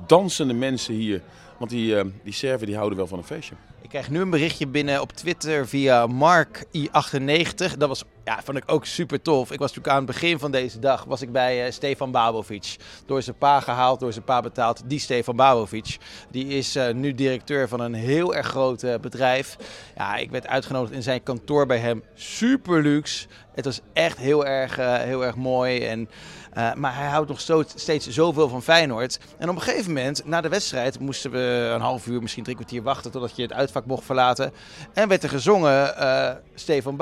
dansende 0.06 0.54
mensen 0.54 0.94
hier. 0.94 1.22
Want 1.58 1.70
die, 1.70 1.96
eh, 1.98 2.04
die 2.24 2.32
Serven 2.32 2.66
die 2.66 2.76
houden 2.76 2.98
wel 2.98 3.06
van 3.06 3.18
een 3.18 3.24
feestje. 3.24 3.54
Ik 3.82 3.88
krijg 3.88 4.10
nu 4.10 4.20
een 4.20 4.30
berichtje 4.30 4.66
binnen 4.66 5.00
op 5.00 5.12
Twitter 5.12 5.68
via 5.68 6.06
MarkI98. 6.08 7.76
Dat 7.78 7.88
was, 7.88 8.04
ja, 8.28 8.40
vond 8.44 8.56
ik 8.56 8.64
ook 8.66 8.84
super 8.84 9.22
tof. 9.22 9.52
Ik 9.52 9.58
was 9.58 9.68
natuurlijk 9.68 9.88
aan 9.88 10.04
het 10.04 10.12
begin 10.12 10.38
van 10.38 10.50
deze 10.50 10.78
dag 10.78 11.04
was 11.04 11.22
ik 11.22 11.32
bij 11.32 11.64
eh, 11.64 11.72
Stefan 11.72 12.10
Babovic. 12.10 12.76
Door 13.06 13.22
zijn 13.22 13.38
pa 13.38 13.60
gehaald, 13.60 14.00
door 14.00 14.12
zijn 14.12 14.24
pa 14.24 14.40
betaald. 14.40 14.82
Die 14.84 14.98
Stefan 14.98 15.36
Babovic. 15.36 15.96
Die 16.30 16.46
is 16.46 16.76
eh, 16.76 16.94
nu 16.94 17.14
directeur 17.14 17.68
van 17.68 17.80
een 17.80 17.94
heel 17.94 18.34
erg 18.34 18.46
groot 18.46 18.82
eh, 18.82 18.98
bedrijf. 19.00 19.56
Ja, 19.96 20.16
ik 20.16 20.30
werd 20.30 20.46
uitgenodigd 20.46 20.92
in 20.92 21.02
zijn 21.02 21.22
kantoor 21.22 21.66
bij 21.66 21.78
hem. 21.78 22.02
Super 22.14 22.82
luxe. 22.82 23.26
Het 23.54 23.64
was 23.64 23.80
echt 23.92 24.18
heel 24.18 24.46
erg, 24.46 24.76
heel 24.80 25.24
erg 25.24 25.36
mooi. 25.36 25.86
En, 25.86 26.08
eh, 26.52 26.74
maar 26.74 26.96
hij 26.96 27.06
houdt 27.06 27.28
nog 27.28 27.40
steeds 27.74 28.08
zoveel 28.08 28.48
van 28.48 28.62
Feyenoord. 28.62 29.18
En 29.38 29.48
op 29.48 29.56
een 29.56 29.62
gegeven 29.62 29.92
moment, 29.92 30.22
na 30.24 30.40
de 30.40 30.48
wedstrijd, 30.48 30.98
moesten 30.98 31.30
we 31.30 31.70
een 31.74 31.80
half 31.80 32.06
uur, 32.06 32.22
misschien 32.22 32.44
drie 32.44 32.56
kwartier 32.56 32.82
wachten 32.82 33.10
totdat 33.10 33.36
je 33.36 33.42
het 33.42 33.52
uitvak 33.52 33.86
mocht 33.86 34.04
verlaten. 34.04 34.52
En 34.92 35.08
werd 35.08 35.22
er 35.22 35.28
gezongen, 35.28 35.96
eh, 35.96 36.34
Stefan 36.54 36.96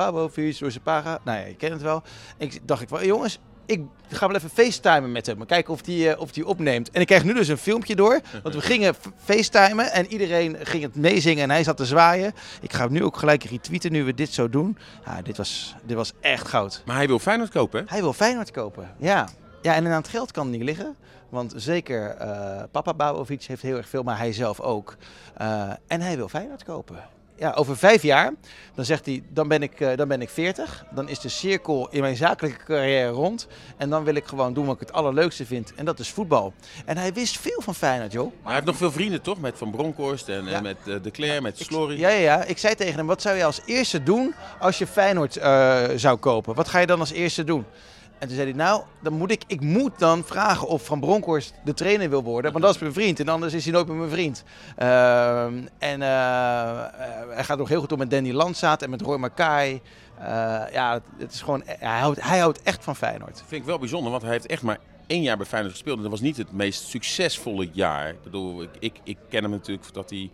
door 0.59 0.71
zijn 0.71 0.83
paga. 0.83 1.19
Nou 1.25 1.39
ja, 1.39 1.45
je 1.45 1.57
kent 1.57 1.73
het 1.73 1.83
wel. 1.83 2.03
Ik 2.39 2.61
dacht 2.67 2.83
ik 2.83 2.89
van, 2.89 3.07
jongens, 3.07 3.39
ik 3.67 3.81
ga 4.09 4.27
wel 4.27 4.37
even 4.37 4.51
facetimen 4.51 5.13
met 5.13 5.27
hem. 5.27 5.47
Kijken 5.47 5.73
of 5.73 5.83
die, 5.83 6.11
eh, 6.11 6.21
of 6.21 6.33
die 6.33 6.47
opneemt. 6.47 6.91
En 6.91 7.01
ik 7.01 7.07
krijg 7.07 7.25
nu 7.25 7.35
dus 7.35 7.49
een 7.49 7.59
filmpje 7.59 7.97
door. 7.97 8.21
Want 8.43 8.55
we 8.55 8.61
gingen 8.61 8.95
facetimen 9.25 9.93
en 9.93 10.07
iedereen 10.07 10.57
ging 10.63 10.83
het 10.83 10.95
meezingen 10.95 11.43
en 11.43 11.51
hij 11.51 11.65
zat 11.65 11.77
te 11.77 11.85
zwaaien. 11.85 12.33
Ik 12.61 12.73
ga 12.73 12.85
hem 12.85 12.93
nu 12.93 13.05
ook 13.05 13.17
gelijk 13.17 13.45
retweeten 13.45 13.93
nu 13.93 14.05
we 14.05 14.15
dit 14.15 14.33
zo 14.33 14.49
doen. 14.49 14.79
Ja, 15.05 15.23
dit 15.23 15.37
was, 15.37 15.75
dit 15.83 15.97
was 15.97 16.13
echt 16.21 16.49
goud. 16.49 16.83
Maar 16.87 16.97
hij 16.97 17.07
wil 17.07 17.19
Feyenoord 17.19 17.51
kopen, 17.51 17.81
hè? 17.81 17.87
Hij 17.89 18.01
wil 18.01 18.13
Feyenoord 18.13 18.51
kopen, 18.51 18.95
ja. 18.99 19.29
Ja, 19.63 19.75
en 19.75 19.87
aan 19.87 19.93
het 19.93 20.09
geld 20.09 20.31
kan 20.31 20.47
het 20.47 20.57
niet 20.57 20.65
liggen. 20.65 20.97
Want 21.29 21.53
zeker 21.57 22.11
eh, 22.11 22.63
papa 22.71 22.95
Babovic 22.95 23.43
heeft 23.43 23.63
heel 23.63 23.77
erg 23.77 23.89
veel, 23.89 24.03
maar 24.03 24.19
hij 24.19 24.33
zelf 24.33 24.61
ook. 24.61 24.97
Eh, 25.35 25.71
en 25.87 26.01
hij 26.01 26.17
wil 26.17 26.29
Feyenoord 26.29 26.65
kopen. 26.65 26.97
Ja, 27.39 27.53
over 27.53 27.77
vijf 27.77 28.03
jaar, 28.03 28.33
dan 28.75 28.85
zegt 28.85 29.07
hij, 29.07 29.23
dan 29.29 29.49
ben, 29.49 29.63
ik, 29.63 29.81
eh, 29.81 29.97
dan 29.97 30.09
ben 30.09 30.21
ik 30.21 30.29
40. 30.31 30.85
Dan 30.95 31.09
is 31.09 31.21
de 31.21 31.29
cirkel 31.29 31.89
in 31.91 32.01
mijn 32.01 32.17
zakelijke 32.17 32.65
carrière 32.65 33.11
rond. 33.11 33.47
En 33.77 33.91
dan 33.91 34.05
wil 34.05 34.15
ik 34.15 34.27
gewoon 34.27 34.55
doen 34.55 34.67
wat 34.67 34.75
ik 34.75 34.81
het 34.81 34.93
allerleukste 34.93 35.47
vind. 35.47 35.75
En 35.75 35.85
dat 35.85 35.99
is 35.99 36.11
voetbal. 36.11 36.53
En 36.85 36.97
hij 36.97 37.13
wist 37.13 37.39
veel 37.39 37.61
van 37.63 37.75
Feyenoord, 37.75 38.13
joh. 38.13 38.27
Maar 38.27 38.45
hij 38.45 38.55
heeft 38.55 38.67
nog 38.67 38.77
veel 38.77 38.93
vrienden 38.93 39.23
toch? 39.23 39.41
Met 39.41 39.59
Van 39.59 39.71
Bronckhorst 39.71 40.29
en, 40.29 40.63
met 40.63 40.77
eh, 40.87 40.95
De 41.03 41.11
Cler, 41.11 41.43
met 41.43 41.59
Slory. 41.59 41.99
Ja, 41.99 42.09
ja, 42.09 42.19
ja. 42.19 42.45
Ik 42.45 42.59
zei 42.59 42.75
tegen 42.75 42.97
hem, 42.97 43.07
wat 43.07 43.23
zou 43.23 43.37
je 43.37 43.45
als 43.45 43.61
eerste 43.67 44.03
doen 44.03 44.35
als 44.61 44.79
je 44.79 44.87
Feyenoord 44.87 45.37
eh, 45.37 45.85
zou 45.97 46.17
kopen? 46.17 46.55
Wat 46.55 46.69
ga 46.69 46.79
je 46.79 46.87
dan 46.87 47.01
als 47.01 47.13
eerste 47.13 47.45
doen? 47.45 47.65
En 48.19 48.27
toen 48.27 48.37
zei 48.37 48.49
hij, 48.49 48.59
nou, 48.59 48.83
dan 49.01 49.13
moet 49.13 49.31
ik, 49.31 49.43
ik 49.47 49.61
moet 49.61 49.99
dan 49.99 50.25
vragen 50.25 50.69
of 50.69 50.85
Van 50.85 51.01
Bronckhorst 51.01 51.55
de 51.65 51.75
trainer 51.75 52.11
wil 52.11 52.23
worden. 52.23 52.53
Want 52.53 52.65
dat 52.65 52.75
is 52.75 52.81
mijn 52.81 52.93
vriend 52.93 53.21
en 53.21 53.29
anders 53.29 53.55
is 53.55 53.65
hij 53.65 53.73
nooit 53.73 53.87
meer 53.87 53.97
mijn 53.97 54.11
vriend. 54.11 54.45
Ehm, 54.77 55.55
en 55.79 56.03
eh, 56.03 56.09
eh, 56.09 56.89
hij 57.29 57.45
gaat 57.45 57.59
nog 57.59 57.69
heel 57.69 57.81
goed 57.81 57.93
om 57.93 57.99
met 57.99 58.11
Danny 58.11 58.33
Landsaat 58.33 58.83
en 58.83 58.91
met 58.91 59.01
Roy 59.01 59.17
Mackay. 59.17 59.83
Eh, 60.19 60.25
ja, 60.73 60.93
het, 60.93 61.03
het 61.19 61.33
is 61.33 61.41
gewoon, 61.41 61.63
hij 61.67 61.99
houdt, 61.99 62.23
hij 62.23 62.39
houdt 62.39 62.63
echt 62.63 62.85
van 62.85 62.97
Feyenoord. 62.97 63.43
vind 63.47 63.61
ik 63.61 63.67
wel 63.67 63.79
bijzonder, 63.79 64.11
want 64.11 64.23
hij 64.23 64.33
heeft 64.33 64.47
echt 64.47 64.63
maar 64.63 64.79
één 65.07 65.23
jaar 65.23 65.37
bij 65.37 65.47
Feyenoord 65.47 65.73
gespeeld. 65.73 65.97
En 65.97 66.03
dat 66.03 66.11
was 66.11 66.21
niet 66.21 66.37
het 66.37 66.53
meest 66.53 66.83
succesvolle 66.89 67.69
jaar. 67.73 68.09
Ik 68.09 68.23
bedoel, 68.23 68.63
ik, 68.63 68.71
ik, 68.79 69.01
ik 69.05 69.17
ken 69.29 69.43
hem 69.43 69.51
natuurlijk 69.51 69.93
dat 69.93 70.11
hij 70.11 70.31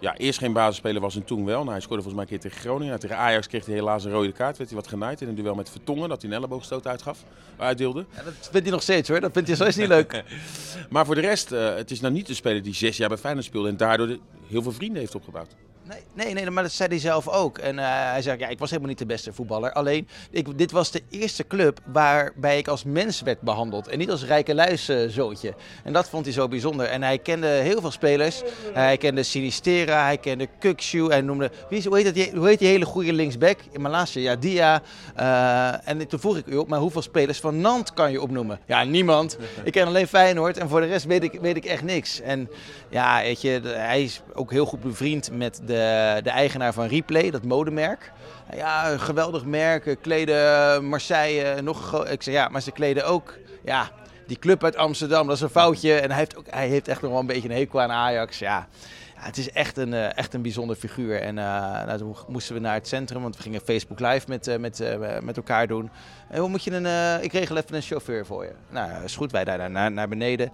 ja, 0.00 0.16
eerst 0.16 0.38
geen 0.38 0.52
basisspeler 0.52 1.00
was 1.00 1.16
en 1.16 1.24
toen 1.24 1.44
wel. 1.44 1.58
Nou, 1.58 1.70
hij 1.70 1.80
scoorde 1.80 2.02
volgens 2.02 2.14
mij 2.14 2.22
een 2.22 2.40
keer 2.40 2.50
tegen 2.50 2.60
Groningen. 2.60 2.86
Nou, 2.88 3.00
tegen 3.00 3.16
Ajax 3.16 3.46
kreeg 3.46 3.64
hij 3.66 3.74
helaas 3.74 4.04
een 4.04 4.12
rode 4.12 4.32
kaart. 4.32 4.56
Werd 4.56 4.70
hij 4.70 4.78
wat 4.78 4.88
genaaid 4.88 5.20
in 5.20 5.28
een 5.28 5.34
duel 5.34 5.54
met 5.54 5.70
Vertongen, 5.70 6.08
dat 6.08 6.22
hij 6.22 6.30
een 6.30 6.36
elleboogstoot 6.36 6.86
uitgaf, 6.86 7.24
uitdeelde. 7.56 8.04
Ja, 8.16 8.22
dat 8.22 8.34
vindt 8.40 8.62
hij 8.62 8.70
nog 8.70 8.82
steeds 8.82 9.08
hoor, 9.08 9.20
dat 9.20 9.32
vindt 9.32 9.58
hij 9.58 9.66
is 9.68 9.76
niet 9.76 9.88
leuk. 9.88 10.22
Maar 10.90 11.06
voor 11.06 11.14
de 11.14 11.20
rest, 11.20 11.52
eh, 11.52 11.74
het 11.74 11.90
is 11.90 12.00
nou 12.00 12.12
niet 12.12 12.28
een 12.28 12.34
speler 12.34 12.62
die 12.62 12.74
zes 12.74 12.96
jaar 12.96 13.08
bij 13.08 13.18
Feyenoord 13.18 13.46
speelde 13.46 13.68
en 13.68 13.76
daardoor 13.76 14.06
de- 14.06 14.18
heel 14.48 14.62
veel 14.62 14.72
vrienden 14.72 14.98
heeft 15.00 15.14
opgebouwd. 15.14 15.54
Nee, 15.88 16.00
nee, 16.14 16.34
nee, 16.34 16.50
maar 16.50 16.62
dat 16.62 16.72
zei 16.72 16.88
hij 16.88 16.98
zelf 16.98 17.28
ook. 17.28 17.58
En 17.58 17.78
eh, 17.78 17.84
hij 17.88 18.22
zei, 18.22 18.38
ja, 18.38 18.48
ik 18.48 18.58
was 18.58 18.68
helemaal 18.70 18.88
niet 18.90 18.98
de 18.98 19.06
beste 19.06 19.32
voetballer. 19.32 19.72
Alleen, 19.72 20.08
ik, 20.30 20.58
dit 20.58 20.70
was 20.70 20.90
de 20.90 21.02
eerste 21.10 21.46
club 21.46 21.80
waarbij 21.92 22.58
ik 22.58 22.68
als 22.68 22.84
mens 22.84 23.20
werd 23.20 23.40
behandeld. 23.40 23.88
En 23.88 23.98
niet 23.98 24.10
als 24.10 24.24
rijke 24.24 24.54
luiszoontje. 24.54 25.54
En 25.84 25.92
dat 25.92 26.08
vond 26.08 26.24
hij 26.24 26.34
zo 26.34 26.48
bijzonder. 26.48 26.86
En 26.86 27.02
hij 27.02 27.18
kende 27.18 27.46
heel 27.46 27.80
veel 27.80 27.90
spelers. 27.90 28.42
hij 28.72 28.96
kende 28.96 29.22
Sinistera, 29.22 30.04
hij 30.04 30.18
kende 30.18 30.48
Kukshu. 30.58 31.06
Hij 31.08 31.20
noemde, 31.20 31.50
wie 31.68 31.78
is, 31.78 31.84
hoe, 31.84 31.96
heet 31.96 32.04
dat, 32.04 32.14
die- 32.14 32.32
hoe 32.34 32.46
heet 32.46 32.58
die 32.58 32.68
hele 32.68 32.84
goede 32.84 33.12
linksback? 33.12 33.58
In 33.72 33.80
laatste, 33.88 34.20
ja, 34.20 34.36
Dia. 34.36 34.82
Eh, 35.14 35.88
en 35.88 36.08
toen 36.08 36.20
vroeg 36.20 36.36
ik, 36.36 36.44
joh, 36.48 36.68
maar 36.68 36.78
hoeveel 36.80 37.02
spelers 37.02 37.40
van 37.40 37.60
Nant 37.60 37.92
kan 37.92 38.10
je 38.12 38.22
opnoemen? 38.22 38.58
Ja, 38.66 38.84
niemand. 38.84 39.38
Ik 39.64 39.72
ken 39.72 39.86
alleen 39.86 40.08
Feyenoord 40.08 40.56
en 40.58 40.68
voor 40.68 40.80
de 40.80 40.86
rest 40.86 41.04
weet 41.04 41.22
ik, 41.22 41.38
weet 41.40 41.56
ik 41.56 41.64
echt 41.64 41.82
niks. 41.82 42.20
En 42.20 42.48
ja, 42.88 43.20
weet 43.22 43.40
je, 43.40 43.60
hij 43.64 44.02
is 44.02 44.20
ook 44.34 44.50
heel 44.50 44.66
goed 44.66 44.80
bevriend 44.80 45.30
met 45.32 45.60
de, 45.66 45.77
de 46.22 46.30
eigenaar 46.30 46.72
van 46.72 46.86
Replay, 46.86 47.30
dat 47.30 47.42
modemerk. 47.42 48.12
Ja, 48.54 48.98
geweldig 48.98 49.44
merk, 49.44 49.86
eh, 49.86 49.96
kleden 50.00 50.84
Marseille, 50.84 51.62
nog 51.62 52.06
Ik 52.06 52.22
zeg 52.22 52.34
ja, 52.34 52.48
maar 52.48 52.62
ze 52.62 52.72
kleden 52.72 53.06
ook, 53.06 53.34
ja, 53.64 53.90
die 54.26 54.38
club 54.38 54.64
uit 54.64 54.76
Amsterdam, 54.76 55.26
dat 55.26 55.36
is 55.36 55.42
een 55.42 55.48
foutje. 55.48 55.94
En 55.94 56.08
hij 56.08 56.18
heeft, 56.18 56.36
ook, 56.36 56.46
hij 56.50 56.68
heeft 56.68 56.88
echt 56.88 57.02
nog 57.02 57.10
wel 57.10 57.20
een 57.20 57.26
beetje 57.26 57.48
een 57.48 57.56
hekel 57.56 57.80
aan 57.80 57.90
Ajax, 57.90 58.38
ja. 58.38 58.68
Ja, 59.16 59.24
het 59.24 59.36
is 59.36 59.52
echt 59.52 59.76
een, 59.76 59.94
eh, 59.94 60.16
echt 60.16 60.34
een 60.34 60.42
bijzonder 60.42 60.76
figuur. 60.76 61.20
En 61.20 61.38
eh, 61.38 61.44
nou, 61.86 61.98
toen 61.98 62.16
moesten 62.28 62.54
we 62.54 62.60
naar 62.60 62.74
het 62.74 62.88
centrum, 62.88 63.22
want 63.22 63.36
we 63.36 63.42
gingen 63.42 63.60
Facebook 63.60 64.00
Live 64.00 64.28
met, 64.28 64.46
eh, 64.46 64.58
met, 64.58 64.80
eh, 64.80 65.18
met 65.20 65.36
elkaar 65.36 65.66
doen. 65.66 65.90
En 66.28 66.40
hoe 66.40 66.48
moet 66.48 66.64
je 66.64 66.70
een, 66.70 66.86
eh, 66.86 67.22
ik 67.22 67.32
regel 67.32 67.56
even 67.56 67.74
een 67.74 67.82
chauffeur 67.82 68.26
voor 68.26 68.44
je. 68.44 68.52
Nou, 68.70 69.04
is 69.04 69.16
goed, 69.16 69.32
wij 69.32 69.44
daar 69.44 69.70
naar, 69.70 69.92
naar 69.92 70.08
beneden. 70.08 70.52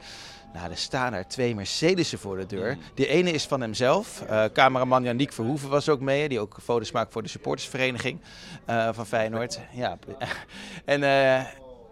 Nou, 0.54 0.70
er 0.70 0.76
staan 0.76 1.12
er 1.12 1.26
twee 1.26 1.54
Mercedes'en 1.54 2.18
voor 2.18 2.36
de 2.36 2.46
deur. 2.46 2.78
De 2.94 3.06
ene 3.06 3.30
is 3.30 3.44
van 3.44 3.60
hemzelf. 3.60 4.22
Eh 4.22 4.44
cameraman 4.52 5.02
Janiek 5.02 5.32
Verhoeven 5.32 5.68
was 5.68 5.88
ook 5.88 6.00
mee. 6.00 6.28
Die 6.28 6.40
ook 6.40 6.56
foto's 6.62 6.92
maakt 6.92 7.12
voor 7.12 7.22
de 7.22 7.28
supportersvereniging 7.28 8.20
eh, 8.64 8.88
van 8.92 9.06
Feyenoord. 9.06 9.60
Ja, 9.72 9.98
en 10.84 11.02
eh, 11.02 11.44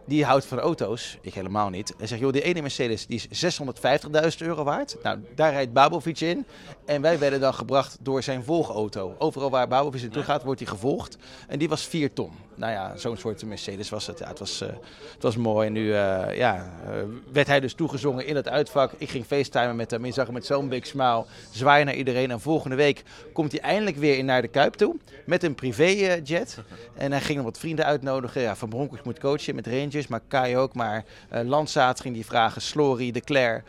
die 0.07 0.25
houdt 0.25 0.45
van 0.45 0.59
auto's. 0.59 1.19
Ik 1.21 1.35
helemaal 1.35 1.71
niet. 1.71 1.95
Hij 1.99 2.07
zegt, 2.07 2.21
joh, 2.21 2.33
die 2.33 2.43
ene 2.43 2.61
Mercedes 2.61 3.07
die 3.07 3.23
is 3.29 3.59
650.000 3.61 4.39
euro 4.39 4.65
waard. 4.65 4.97
Nou, 5.03 5.19
daar 5.35 5.53
rijdt 5.53 5.73
Babovic 5.73 6.21
in. 6.21 6.47
En 6.87 7.03
wij 7.03 7.19
werden 7.19 7.41
dan 7.41 7.55
gebracht 7.55 7.99
door 8.01 8.23
zijn 8.23 8.45
volgauto. 8.45 9.15
Overal 9.19 9.51
waar 9.51 9.69
Babovic 9.69 10.03
naartoe 10.03 10.23
gaat, 10.23 10.43
wordt 10.43 10.61
hij 10.61 10.69
gevolgd. 10.69 11.17
En 11.49 11.59
die 11.59 11.69
was 11.69 11.83
4 11.87 12.13
ton. 12.13 12.33
Nou 12.55 12.73
ja, 12.73 12.97
zo'n 12.97 13.17
soort 13.17 13.45
Mercedes 13.45 13.89
was 13.89 14.07
het. 14.07 14.19
Ja, 14.19 14.29
het, 14.29 14.39
was, 14.39 14.61
eh, 14.61 14.69
het 15.15 15.23
was 15.23 15.37
mooi. 15.37 15.67
En 15.67 15.73
nu 15.73 15.95
eh, 15.95 16.37
ja, 16.37 16.73
eh, 16.87 16.93
werd 17.33 17.47
hij 17.47 17.61
dus 17.61 17.75
toegezongen 17.75 18.27
in 18.27 18.37
het 18.37 18.49
uitvak. 18.49 18.93
Ik 18.99 19.11
ging 19.11 19.27
facetimen 19.27 19.77
met 19.77 19.91
hem. 19.91 20.05
Je 20.05 20.13
zag 20.13 20.25
hem 20.25 20.35
met 20.35 20.47
zo'n 20.47 20.69
big 20.69 20.87
smile 20.87 21.25
zwaaien 21.51 21.87
naar 21.87 21.95
iedereen. 21.95 22.31
En 22.31 22.41
volgende 22.41 22.77
week 22.77 23.03
komt 23.33 23.53
hij 23.53 23.61
eindelijk 23.61 23.97
weer 23.97 24.25
naar 24.25 24.43
de 24.43 24.49
Kuip 24.49 24.75
toe. 24.75 24.97
Met 25.27 25.43
een 25.43 25.55
privéjet. 25.55 26.59
En 26.95 27.13
hij 27.13 27.21
ging 27.21 27.37
nog 27.37 27.47
wat 27.47 27.59
vrienden 27.59 27.85
uitnodigen. 27.85 28.43
Ja, 28.43 28.57
van 28.57 28.69
Bronckhorst 28.69 29.05
moet 29.05 29.19
coachen 29.19 29.55
met 29.55 29.67
Rangers, 29.67 30.07
maar 30.07 30.21
Kai 30.29 30.57
ook. 30.57 30.75
Maar 30.75 31.05
Landsaat 31.45 32.01
ging 32.01 32.15
die 32.15 32.27
vragen. 32.27 32.63
Slory, 32.63 33.11
De 33.11 33.21
Cler. 33.21 33.63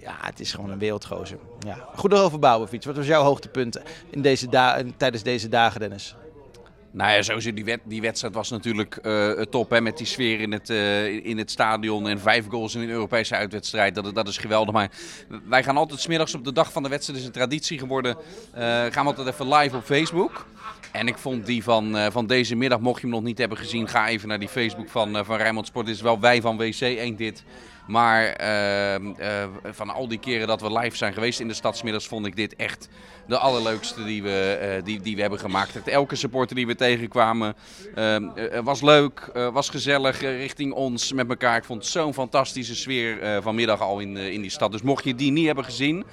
Ja, 0.00 0.16
het 0.20 0.40
is 0.40 0.52
gewoon 0.52 0.70
een 0.70 0.78
wereldgozer. 0.78 1.38
Ja. 1.58 1.88
Goed 1.94 2.14
over 2.14 2.38
Bouwenfiets. 2.38 2.86
Wat 2.86 2.96
was 2.96 3.06
jouw 3.06 3.22
hoogtepunt 3.22 3.80
in 4.10 4.22
deze 4.22 4.48
tijdens 4.96 5.22
deze 5.22 5.48
dagen, 5.48 5.80
Dennis? 5.80 6.16
Nou 6.96 7.12
ja, 7.12 7.22
sowieso 7.22 7.52
die, 7.52 7.78
die 7.84 8.00
wedstrijd 8.00 8.34
was 8.34 8.50
natuurlijk 8.50 8.96
eh, 8.96 9.30
top 9.30 9.70
hè, 9.70 9.80
met 9.80 9.96
die 9.96 10.06
sfeer 10.06 10.40
in 10.40 10.52
het, 10.52 10.70
eh, 10.70 11.24
in 11.24 11.38
het 11.38 11.50
stadion 11.50 12.08
en 12.08 12.20
vijf 12.20 12.46
goals 12.48 12.74
in 12.74 12.80
een 12.80 12.88
Europese 12.88 13.34
uitwedstrijd. 13.34 13.94
Dat, 13.94 14.14
dat 14.14 14.28
is 14.28 14.38
geweldig. 14.38 14.74
Maar 14.74 14.90
wij 15.48 15.62
gaan 15.62 15.76
altijd 15.76 16.00
smiddags 16.00 16.34
op 16.34 16.44
de 16.44 16.52
dag 16.52 16.72
van 16.72 16.82
de 16.82 16.88
wedstrijd, 16.88 17.18
is 17.18 17.26
een 17.26 17.32
traditie 17.32 17.78
geworden, 17.78 18.16
eh, 18.52 18.62
gaan 18.62 19.04
we 19.04 19.14
altijd 19.14 19.26
even 19.26 19.48
live 19.48 19.76
op 19.76 19.84
Facebook. 19.84 20.46
En 20.92 21.08
ik 21.08 21.18
vond 21.18 21.46
die 21.46 21.62
van, 21.62 21.96
van 22.12 22.26
deze 22.26 22.54
middag, 22.54 22.80
mocht 22.80 23.00
je 23.00 23.06
hem 23.06 23.14
nog 23.16 23.24
niet 23.24 23.38
hebben 23.38 23.58
gezien, 23.58 23.88
ga 23.88 24.08
even 24.08 24.28
naar 24.28 24.38
die 24.38 24.48
Facebook 24.48 24.88
van, 24.88 25.24
van 25.24 25.36
Rijnmond 25.36 25.66
Sport. 25.66 25.86
Dit 25.86 25.94
is 25.94 26.00
wel 26.00 26.20
wij 26.20 26.40
van 26.40 26.56
WC 26.56 26.80
1 26.80 27.16
dit. 27.16 27.44
Maar 27.86 28.26
ehm, 28.26 29.12
eh, 29.16 29.44
van 29.64 29.90
al 29.90 30.08
die 30.08 30.18
keren 30.18 30.46
dat 30.46 30.60
we 30.60 30.78
live 30.78 30.96
zijn 30.96 31.12
geweest 31.12 31.40
in 31.40 31.48
de 31.48 31.54
stadsmiddags, 31.54 32.06
vond 32.06 32.26
ik 32.26 32.36
dit 32.36 32.56
echt 32.56 32.88
de 33.26 33.38
allerleukste 33.38 34.04
die 34.04 34.22
we, 34.22 34.58
eh, 34.60 34.84
die, 34.84 35.00
die 35.00 35.14
we 35.14 35.20
hebben 35.20 35.38
gemaakt. 35.38 35.88
Elke 35.88 36.16
supporter 36.16 36.56
die 36.56 36.66
we 36.66 36.74
tegenkwamen 36.74 37.54
ehm, 37.94 38.28
eh, 38.28 38.60
was 38.60 38.82
leuk, 38.82 39.30
was 39.52 39.68
gezellig 39.68 40.20
richting 40.20 40.72
ons 40.72 41.12
met 41.12 41.28
elkaar. 41.28 41.56
Ik 41.56 41.64
vond 41.64 41.82
het 41.82 41.92
zo'n 41.92 42.14
fantastische 42.14 42.76
sfeer 42.76 43.42
vanmiddag 43.42 43.80
al 43.80 43.98
in, 43.98 44.16
in 44.16 44.40
die 44.40 44.50
stad. 44.50 44.72
Dus 44.72 44.82
mocht 44.82 45.04
je 45.04 45.14
die 45.14 45.32
niet 45.32 45.46
hebben 45.46 45.64
gezien, 45.64 46.04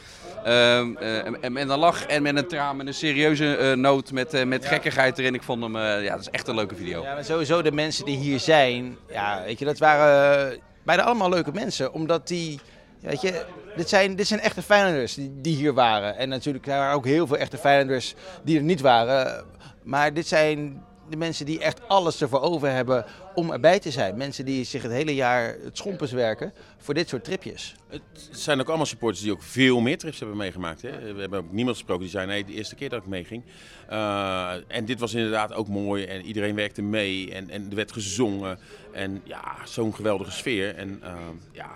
ehm, 0.43 0.95
eh, 0.95 1.25
en 1.41 1.51
met 1.51 1.69
een 1.69 1.79
lach 1.79 2.05
en 2.05 2.21
met 2.21 2.37
een 2.37 2.47
traan, 2.47 2.77
met 2.77 2.87
een 2.87 2.93
serieuze 2.93 3.73
noot, 3.77 4.11
met, 4.11 4.45
met 4.45 4.65
gekkigheid 4.65 5.17
erin. 5.17 5.33
Ik 5.33 5.43
vond 5.43 5.63
hem, 5.63 5.77
ja, 5.77 6.11
dat 6.11 6.19
is 6.19 6.29
echt 6.29 6.47
een 6.47 6.55
leuke 6.55 6.75
video. 6.75 7.03
Ja, 7.03 7.13
maar 7.13 7.25
sowieso 7.25 7.61
de 7.61 7.71
mensen 7.71 8.05
die 8.05 8.17
hier 8.17 8.39
zijn, 8.39 8.97
ja, 9.09 9.43
weet 9.45 9.59
je, 9.59 9.65
dat 9.65 9.77
waren 9.77 10.59
bijna 10.83 11.03
allemaal 11.03 11.29
leuke 11.29 11.51
mensen. 11.51 11.93
Omdat 11.93 12.27
die, 12.27 12.59
weet 12.99 13.21
je, 13.21 13.45
dit 13.75 13.89
zijn, 13.89 14.15
dit 14.15 14.27
zijn 14.27 14.39
echte 14.39 14.61
Feyenoorders 14.61 15.17
die, 15.31 15.55
hier 15.55 15.73
waren. 15.73 16.17
En 16.17 16.29
natuurlijk 16.29 16.67
er 16.67 16.77
waren 16.77 16.95
ook 16.95 17.05
heel 17.05 17.27
veel 17.27 17.37
echte 17.37 17.57
Feyenoorders 17.57 18.13
die 18.43 18.57
er 18.57 18.63
niet 18.63 18.81
waren. 18.81 19.45
Maar 19.83 20.13
dit 20.13 20.27
zijn 20.27 20.83
de 21.13 21.19
mensen 21.19 21.45
die 21.45 21.59
echt 21.59 21.87
alles 21.87 22.21
ervoor 22.21 22.41
over 22.41 22.69
hebben 22.69 23.05
om 23.35 23.51
erbij 23.51 23.79
te 23.79 23.91
zijn. 23.91 24.17
Mensen 24.17 24.45
die 24.45 24.63
zich 24.63 24.81
het 24.81 24.91
hele 24.91 25.15
jaar 25.15 25.55
het 25.63 25.77
schompens 25.77 26.11
werken 26.11 26.53
voor 26.77 26.93
dit 26.93 27.09
soort 27.09 27.23
tripjes. 27.23 27.75
Het 27.87 28.01
zijn 28.31 28.59
ook 28.59 28.67
allemaal 28.67 28.85
supporters 28.85 29.21
die 29.21 29.31
ook 29.31 29.43
veel 29.43 29.79
meer 29.79 29.97
trips 29.97 30.19
hebben 30.19 30.37
meegemaakt. 30.37 30.81
Hè? 30.81 31.13
We 31.13 31.19
hebben 31.19 31.39
ook 31.39 31.51
niemand 31.51 31.75
gesproken 31.75 32.03
die 32.03 32.11
zei 32.11 32.27
nee, 32.27 32.45
de 32.45 32.53
eerste 32.53 32.75
keer 32.75 32.89
dat 32.89 33.01
ik 33.01 33.07
meeging. 33.07 33.43
Uh, 33.91 34.51
en 34.67 34.85
dit 34.85 34.99
was 34.99 35.13
inderdaad 35.13 35.53
ook 35.53 35.67
mooi 35.67 36.03
en 36.05 36.25
iedereen 36.25 36.55
werkte 36.55 36.81
mee 36.81 37.31
en, 37.31 37.49
en 37.49 37.69
er 37.69 37.75
werd 37.75 37.91
gezongen. 37.91 38.59
En 38.91 39.21
ja, 39.23 39.55
zo'n 39.65 39.95
geweldige 39.95 40.31
sfeer. 40.31 40.75
En 40.75 41.01
uh, 41.03 41.13
ja, 41.51 41.71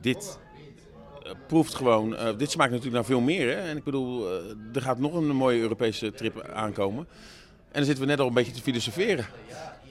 dit 0.00 0.38
uh, 1.24 1.30
proeft 1.46 1.74
gewoon, 1.74 2.16
dit 2.36 2.50
smaakt 2.50 2.70
natuurlijk 2.70 2.96
naar 2.96 3.04
veel 3.04 3.20
meer. 3.20 3.48
Hè? 3.48 3.60
En 3.60 3.76
ik 3.76 3.84
bedoel, 3.84 4.28
er 4.74 4.82
gaat 4.82 4.98
nog 4.98 5.14
een 5.14 5.36
mooie 5.36 5.60
Europese 5.60 6.12
trip 6.12 6.48
aankomen. 6.52 7.06
En 7.78 7.84
dan 7.84 7.92
zitten 7.94 8.04
we 8.04 8.10
net 8.10 8.20
al 8.20 8.26
een 8.26 8.34
beetje 8.34 8.52
te 8.52 8.62
filosoferen. 8.62 9.26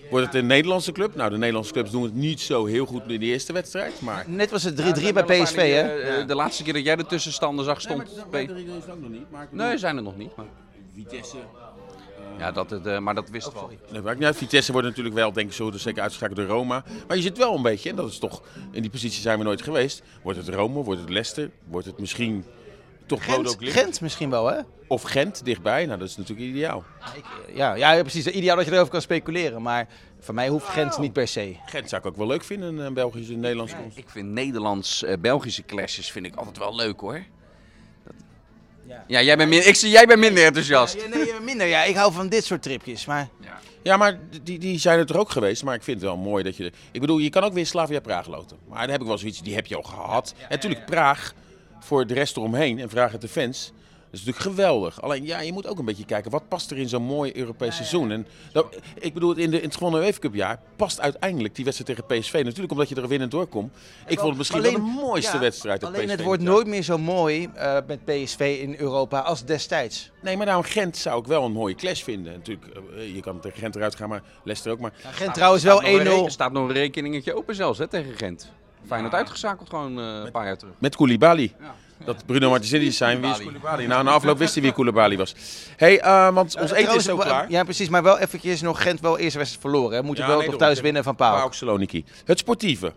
Wordt 0.10 0.26
het 0.26 0.36
een 0.36 0.48
Nederlandse 0.48 0.92
club? 0.92 1.16
Nou, 1.16 1.30
de 1.30 1.38
Nederlandse 1.38 1.74
clubs 1.74 1.92
doen 1.92 2.04
het 2.04 2.14
niet 2.14 2.42
zo 2.42 2.66
heel 2.66 2.86
goed 2.86 3.02
in 3.08 3.20
de 3.20 3.26
eerste 3.26 3.54
wedstrijd. 3.54 4.02
Maar... 4.02 4.26
Net 4.28 4.52
was 4.52 4.64
het 4.64 4.82
3-3 4.82 5.02
ja, 5.02 5.14
bij 5.14 5.24
PSV, 5.24 5.56
hè? 5.56 6.18
De, 6.18 6.26
de 6.26 6.36
laatste 6.36 6.64
keer 6.64 6.74
dat 6.74 6.84
jij 6.84 6.96
de 6.96 7.06
tussenstanden 7.06 7.66
zag, 7.66 7.82
stond... 7.82 7.98
Nee, 8.32 8.48
maar, 8.48 8.58
is 8.58 8.90
ook 8.90 9.00
nog 9.02 9.10
niet. 9.10 9.32
Maar 9.32 9.48
nee, 9.52 9.78
zijn 9.78 9.98
er 9.98 10.04
nog 10.04 10.18
niet. 10.18 10.36
Maar... 10.36 10.46
Vitesse... 10.96 11.38
Ja, 12.38 12.52
dat 12.52 12.70
het, 12.70 12.86
uh, 12.86 13.00
maar 13.00 13.16
dat 13.16 13.30
wist 13.30 13.48
Oh, 13.48 13.54
wel. 13.54 13.72
Nee, 13.92 14.02
maar 14.02 14.18
niet. 14.18 14.36
Vitesse 14.36 14.72
wordt 14.72 14.88
natuurlijk 14.88 15.16
wel, 15.16 15.34
denk 15.34 15.48
ik, 15.48 15.54
zo 15.54 15.72
dus 15.72 15.82
zeker 15.82 16.02
uitgeschakeld 16.02 16.38
door 16.38 16.48
Roma. 16.48 16.84
Maar 17.08 17.18
je 17.18 17.24
zit 17.24 17.38
wel 17.38 17.56
een 17.56 17.62
beetje, 17.62 17.90
en 17.90 17.96
dat 17.96 18.10
is 18.10 18.20
toch, 18.20 18.42
in 18.72 18.82
die 18.82 18.92
positie 18.92 19.22
zijn 19.22 19.38
we 19.38 19.44
nooit 19.44 19.62
geweest. 19.62 20.02
Wordt 20.22 20.40
het 20.40 20.50
Rome, 20.50 20.84
wordt 20.84 21.02
het 21.02 21.10
Leicester, 21.10 21.50
wordt 21.70 21.88
het 21.88 22.00
misschien 22.00 22.46
toch 23.08 23.26
Gent, 23.26 23.58
Gent 23.60 24.02
misschien 24.02 24.30
wel, 24.30 24.48
hè? 24.48 24.60
Of 24.88 25.02
Gent 25.02 25.46
dichtbij, 25.46 25.86
nou 25.86 26.00
dat 26.00 26.08
is 26.08 26.18
natuurlijk 26.18 26.48
ideaal. 26.48 26.84
Ik, 27.16 27.26
ja, 27.56 27.74
ja, 27.74 28.02
precies. 28.02 28.28
Ideaal 28.28 28.56
dat 28.56 28.66
je 28.66 28.72
erover 28.72 28.92
kan 28.92 29.02
speculeren. 29.02 29.62
Maar 29.62 29.88
voor 30.20 30.34
mij 30.34 30.48
hoeft 30.48 30.68
Gent 30.68 30.98
niet 30.98 31.14
per 31.14 31.28
se. 31.28 31.56
Gent 31.66 31.90
zou 31.90 32.02
ik 32.02 32.08
ook 32.08 32.18
wel 32.18 32.28
leuk 32.28 32.44
vinden, 32.44 32.78
een 32.78 32.94
Belgische 32.94 33.34
en 33.34 33.40
Nederlandse 33.40 33.76
ja, 33.76 33.84
Ik 33.94 34.10
vind 34.10 34.28
Nederlands-Belgische 34.30 35.64
clashes 35.64 36.12
vind 36.12 36.26
ik 36.26 36.36
altijd 36.36 36.58
wel 36.58 36.76
leuk 36.76 37.00
hoor. 37.00 37.24
Dat... 38.04 38.14
Ja, 39.08 39.22
jij 39.22 39.38
bent, 39.38 39.50
min, 39.50 39.68
ik 39.68 39.76
zie, 39.76 39.90
jij 39.90 40.06
bent 40.06 40.20
minder 40.20 40.46
enthousiast. 40.46 40.96
Ja, 40.96 41.08
nee, 41.08 41.34
minder. 41.42 41.68
Ja, 41.68 41.84
ik 41.84 41.96
hou 41.96 42.14
van 42.14 42.30
dit 42.30 42.46
soort 42.46 42.62
tripjes. 42.62 43.06
Maar 43.06 43.30
Ja, 43.82 43.98
maar 43.98 44.20
die, 44.44 44.60
die 44.60 44.80
zijn 44.80 45.00
er 45.00 45.06
toch 45.06 45.18
ook 45.18 45.30
geweest. 45.30 45.64
Maar 45.64 45.76
ik 45.76 45.84
vind 45.84 46.02
het 46.02 46.10
wel 46.10 46.18
mooi 46.18 46.44
dat 46.44 46.58
je... 46.58 46.72
Ik 46.92 47.02
bedoel, 47.02 47.18
je 47.18 47.30
kan 47.30 47.44
ook 47.44 47.54
weer 47.54 47.66
Slavia 47.66 48.00
Praag 48.00 48.28
loten. 48.28 48.58
Maar 48.68 48.80
daar 48.80 48.90
heb 48.90 49.02
ik 49.02 49.08
wel 49.08 49.18
zoiets, 49.18 49.42
die 49.42 49.56
heb 49.56 49.66
je 49.66 49.76
al 49.76 49.82
gehad. 49.82 50.34
en 50.38 50.46
natuurlijk 50.50 50.86
Praag 50.86 51.34
voor 51.80 52.08
de 52.08 52.14
rest 52.14 52.38
eromheen. 52.38 52.80
En 52.80 52.90
vraag 52.90 53.12
het 53.12 53.22
de 53.22 53.28
fans. 53.28 53.72
Dat 54.12 54.20
is 54.20 54.26
natuurlijk 54.26 54.56
geweldig. 54.56 55.02
Alleen 55.02 55.26
ja, 55.26 55.40
je 55.40 55.54
moet 55.54 55.68
ook 55.68 55.80
een 55.80 55.86
beetje 55.86 56.06
kijken, 56.06 56.32
wat 56.32 56.48
past 56.48 56.72
er 56.72 56.78
in 56.78 56.90
zo'n 56.90 57.04
mooi 57.04 57.32
Europees 57.36 57.76
seizoen? 57.76 58.12
En 58.12 58.28
dat, 58.52 58.78
ik 59.00 59.14
bedoel, 59.14 59.36
in, 59.36 59.52
de, 59.52 59.58
in 59.58 59.64
het 59.64 59.74
gewonnen 59.76 60.02
UEFA 60.02 60.20
Cup 60.20 60.34
jaar 60.34 60.60
past 60.76 61.00
uiteindelijk 61.00 61.56
die 61.56 61.66
wedstrijd 61.66 61.98
tegen 61.98 62.20
PSV. 62.20 62.42
Natuurlijk 62.44 62.72
omdat 62.72 62.90
je 62.90 62.96
er 62.96 63.08
winnend 63.08 63.32
doorkomt. 63.32 63.74
Ik 64.06 64.18
vond 64.18 64.30
het 64.30 64.38
misschien 64.38 64.62
wel 64.62 64.72
de 64.72 64.78
mooiste 64.78 65.36
ja, 65.36 65.40
wedstrijd 65.40 65.84
op 65.84 65.90
Alleen 65.90 66.06
PSV. 66.06 66.16
het 66.16 66.24
wordt 66.24 66.42
nooit 66.42 66.68
meer 66.68 66.82
zo 66.82 66.98
mooi 66.98 67.50
eh, 67.56 67.78
met 67.88 68.06
PSV 68.06 68.60
in 68.62 68.76
Europa 68.78 69.20
als 69.20 69.46
destijds. 69.46 70.12
Nee, 70.22 70.38
maar 70.38 70.46
daarom 70.46 70.64
Gent 70.64 70.98
zou 70.98 71.20
ik 71.20 71.28
wel 71.28 71.44
een 71.44 71.52
mooie 71.52 71.76
clash 71.76 72.04
vinden. 72.04 72.34
Natuurlijk, 72.34 72.68
eh, 72.96 73.16
je 73.16 73.22
kan 73.22 73.40
tegen 73.40 73.60
Gent 73.60 73.76
eruit 73.76 73.96
gaan, 73.96 74.10
maar 74.10 74.24
Leicester 74.44 74.72
ook. 74.72 74.80
Maar 74.80 74.94
Gent 75.12 75.34
trouwens 75.34 75.64
wel 75.64 75.84
1-0. 75.84 75.86
Er 76.26 76.32
staat 76.32 76.52
nog 76.52 76.68
een 76.68 76.76
rekeningetje 76.76 77.36
open 77.36 77.56
zelfs 77.56 77.80
hè, 77.80 77.88
tegen 77.88 78.14
Gent. 78.14 78.52
Feyenoord 78.88 79.14
uitgeschakeld 79.14 79.70
gewoon 79.70 80.00
eh, 80.00 80.22
een 80.26 80.32
paar 80.32 80.46
jaar 80.46 80.58
terug. 80.58 80.74
met 80.78 80.96
Koulibaly. 80.96 81.54
Dat 82.06 82.26
Bruno 82.26 82.50
Martins 82.50 82.98
zijn. 82.98 83.22
Wie 83.22 83.30
is 83.32 83.38
Koulibaly? 83.38 83.86
Nou, 83.86 84.04
na 84.04 84.12
afloop 84.12 84.38
wist 84.38 84.54
hij 84.54 84.64
wie 84.64 84.72
Koulibaly 84.72 85.18
was. 85.18 85.36
hey, 85.78 86.00
eh, 86.00 86.34
want 86.34 86.60
ons 86.60 86.72
Eh, 86.72 86.80
eten 86.80 86.96
is 86.96 87.04
zo 87.04 87.18
klaar. 87.18 87.50
Ja, 87.52 87.64
precies. 87.64 87.90
Maar 87.90 88.04
wel 88.04 88.18
eventjes 88.20 88.62
nog 88.62 88.82
Gent 88.82 89.00
wel 89.00 89.18
eerste 89.18 89.38
wedstrijd 89.38 89.66
verloren. 89.66 89.98
Hè. 89.98 90.04
Moeten 90.04 90.24
Ja, 90.24 90.30
wel 90.30 90.40
nee, 90.40 90.50
toch 90.50 90.58
thuis 90.58 90.82
winnen 90.82 91.04
van 91.04 91.16
Pauk. 91.16 91.38
PAOK 91.38 91.54
Saloniki. 91.54 92.06
Het 92.26 92.40
sportieve. 92.40 92.94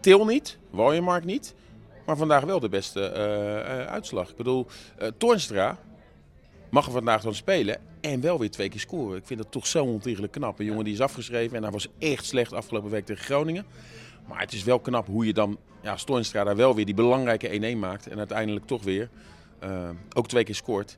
Til 0.00 0.24
niet, 0.24 0.58
Waljemark 0.70 1.24
niet. 1.24 1.54
Maar 2.06 2.16
vandaag 2.16 2.44
wel 2.44 2.60
de 2.60 2.68
beste 2.68 3.00
eh, 3.00 3.80
eh, 3.80 3.86
uitslag. 3.86 4.30
Ik 4.30 4.36
bedoel, 4.36 4.66
eh 4.98 5.08
Toornstra 5.18 5.78
mag 6.70 6.86
er 6.86 6.92
vandaag 6.92 7.22
dan 7.22 7.34
spelen. 7.34 7.76
En 8.00 8.20
wel 8.20 8.38
weer 8.38 8.50
twee 8.50 8.68
keer 8.68 8.80
scoren. 8.80 9.16
Ik 9.16 9.26
vind 9.26 9.42
dat 9.42 9.52
toch 9.52 9.66
zo 9.66 9.84
ontiegelijk 9.84 10.32
knap. 10.32 10.58
Een 10.58 10.64
jongen 10.64 10.84
die 10.84 10.92
is 10.92 11.00
afgeschreven. 11.00 11.56
En 11.56 11.62
hij 11.62 11.72
was 11.72 11.88
echt 11.98 12.24
slecht 12.24 12.52
afgelopen 12.52 12.90
week 12.90 13.06
tegen 13.06 13.24
Groningen. 13.24 13.66
Maar 14.28 14.40
het 14.40 14.52
is 14.52 14.64
wel 14.64 14.80
knap 14.80 15.06
hoe 15.06 15.26
je 15.26 15.32
dan, 15.32 15.58
ja, 15.82 15.96
daar 16.32 16.56
wel 16.56 16.74
weer 16.74 16.84
die 16.84 16.94
belangrijke 16.94 17.74
1-1 17.74 17.78
maakt. 17.78 18.06
En 18.06 18.18
uiteindelijk 18.18 18.66
toch 18.66 18.82
weer 18.82 19.08
eh, 19.58 19.88
ook 20.12 20.28
twee 20.28 20.44
keer 20.44 20.54
scoort. 20.54 20.96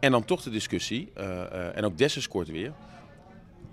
En 0.00 0.10
dan 0.10 0.24
toch 0.24 0.42
de 0.42 0.50
discussie. 0.50 1.10
eh, 1.14 1.42
eh, 1.42 1.76
en 1.76 1.84
ook 1.84 1.98
Dessers 1.98 2.24
scoort 2.24 2.48
weer. 2.48 2.72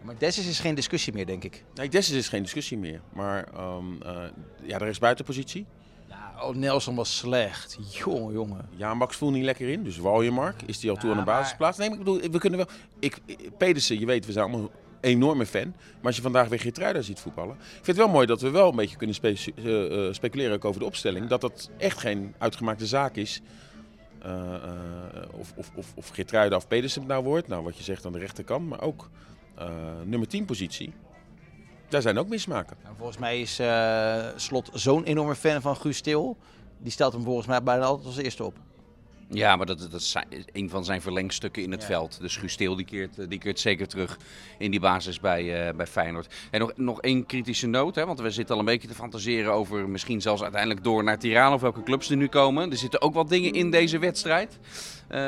Maar 0.01 0.15
Dessus 0.17 0.47
is 0.47 0.59
geen 0.59 0.75
discussie 0.75 1.13
meer, 1.13 1.25
denk 1.25 1.43
ik. 1.43 1.63
Nee, 1.73 1.89
Dessers 1.89 2.17
is 2.17 2.27
geen 2.29 2.41
discussie 2.41 2.77
meer. 2.77 3.01
Maar 3.13 3.47
eh 3.53 3.77
ja, 4.63 4.77
de 4.77 4.83
rechtsbuitenpositie. 4.83 5.65
Ja, 6.09 6.33
oh, 6.41 6.55
Nelson 6.55 6.95
was 6.95 7.17
slecht. 7.17 7.77
Jongen, 7.91 8.33
jongen. 8.33 8.69
Ja, 8.75 8.93
Max 8.93 9.15
voelt 9.15 9.33
niet 9.33 9.43
lekker 9.43 9.69
in. 9.69 9.83
Dus 9.83 9.97
Waljemark, 9.97 10.61
is 10.61 10.79
die 10.79 10.89
al 10.89 10.95
toe 10.95 11.09
aan 11.09 11.17
de 11.17 11.23
maar- 11.23 11.35
basisplaats? 11.39 11.77
Nee, 11.77 11.89
maar 11.89 11.97
ik 11.99 12.03
bedoel, 12.03 12.31
we 12.31 12.37
kunnen 12.39 12.59
wel... 12.59 12.67
Ik, 12.99 13.19
Pedersen, 13.57 13.99
je 13.99 14.05
weet, 14.05 14.25
we 14.25 14.31
zijn 14.31 14.45
allemaal 14.49 14.69
enorme 15.03 15.45
fan. 15.45 15.73
Maar 15.75 16.05
als 16.05 16.15
je 16.15 16.21
vandaag 16.21 16.47
weer 16.47 16.59
Geertruida 16.59 17.01
ziet 17.01 17.19
voetballen... 17.19 17.55
Ik 17.55 17.71
vind 17.71 17.87
het 17.87 17.95
wel 17.95 18.07
mooi 18.07 18.25
dat 18.25 18.41
we 18.41 18.49
wel 18.49 18.69
een 18.69 18.75
beetje 18.75 18.97
kunnen 18.97 19.15
eh, 19.21 20.07
eh, 20.07 20.13
speculeren 20.13 20.53
ook 20.53 20.65
over 20.65 20.79
de 20.79 20.85
opstelling. 20.85 21.27
Dat 21.27 21.41
dat 21.41 21.69
echt 21.77 21.99
geen 21.99 22.33
uitgemaakte 22.37 22.85
zaak 22.85 23.15
is. 23.15 23.41
Eh, 24.21 24.53
of, 25.31 25.53
of, 25.55 25.71
of, 25.75 25.93
of 25.95 26.09
Geertruida 26.09 26.55
of 26.55 26.67
Pedersen 26.67 27.01
het 27.01 27.09
nou 27.09 27.23
wordt. 27.23 27.47
Nou, 27.47 27.63
wat 27.63 27.77
je 27.77 27.83
zegt 27.83 28.05
aan 28.05 28.11
de 28.11 28.19
rechterkant. 28.19 28.69
Maar 28.69 28.81
ook 28.81 29.09
nummer 30.03 30.27
10 30.27 30.45
positie. 30.45 30.93
Daar 31.89 32.01
zijn 32.01 32.17
ook 32.17 32.27
mismaken. 32.27 32.77
Nou, 32.83 32.95
volgens 32.97 33.17
mij 33.17 33.41
is 33.41 33.59
Slot 34.35 34.69
zo'n 34.73 35.03
enorme 35.03 35.35
fan 35.35 35.61
van 35.61 35.75
Guus 35.75 36.01
Til. 36.01 36.37
Die 36.77 36.91
stelt 36.91 37.13
hem 37.13 37.23
volgens 37.23 37.47
mij 37.47 37.63
bijna 37.63 37.83
altijd 37.83 38.07
als 38.07 38.17
eerste 38.17 38.43
op. 38.43 38.57
Ja, 39.33 39.55
maar 39.55 39.65
dat, 39.65 39.87
dat 39.91 40.01
is 40.01 40.15
een 40.53 40.69
van 40.69 40.85
zijn 40.85 41.01
verlengstukken 41.01 41.63
in 41.63 41.71
het 41.71 41.81
Ja. 41.81 41.87
veld. 41.87 42.17
Dus 42.21 42.37
Guus 42.37 42.55
Til, 42.55 42.75
die 42.75 42.85
keert, 42.85 43.19
eh, 43.19 43.25
die 43.29 43.39
keert 43.39 43.59
zeker 43.59 43.87
terug 43.87 44.17
in 44.57 44.71
die 44.71 44.79
basis 44.79 45.19
bij, 45.19 45.67
eh, 45.67 45.73
bij 45.75 45.87
Feyenoord. 45.87 46.33
En 46.51 46.59
nog, 46.59 46.71
nog 46.75 47.01
één 47.01 47.25
kritische 47.25 47.67
noot, 47.67 47.95
hè, 47.95 48.05
want 48.05 48.19
we 48.19 48.31
zitten 48.31 48.53
al 48.53 48.59
een 48.59 48.67
beetje 48.67 48.87
te 48.87 48.93
fantaseren 48.93 49.53
over 49.53 49.89
misschien 49.89 50.21
zelfs 50.21 50.41
uiteindelijk 50.41 50.83
door 50.83 51.03
naar 51.03 51.19
Tirana 51.19 51.53
of 51.53 51.61
welke 51.61 51.83
clubs 51.83 52.09
er 52.09 52.17
nu 52.17 52.27
komen. 52.27 52.71
Er 52.71 52.77
zitten 52.77 53.01
ook 53.01 53.13
wat 53.13 53.29
dingen 53.29 53.53
in 53.53 53.71
deze 53.71 53.99
wedstrijd. 53.99 54.57
Eh, 55.07 55.19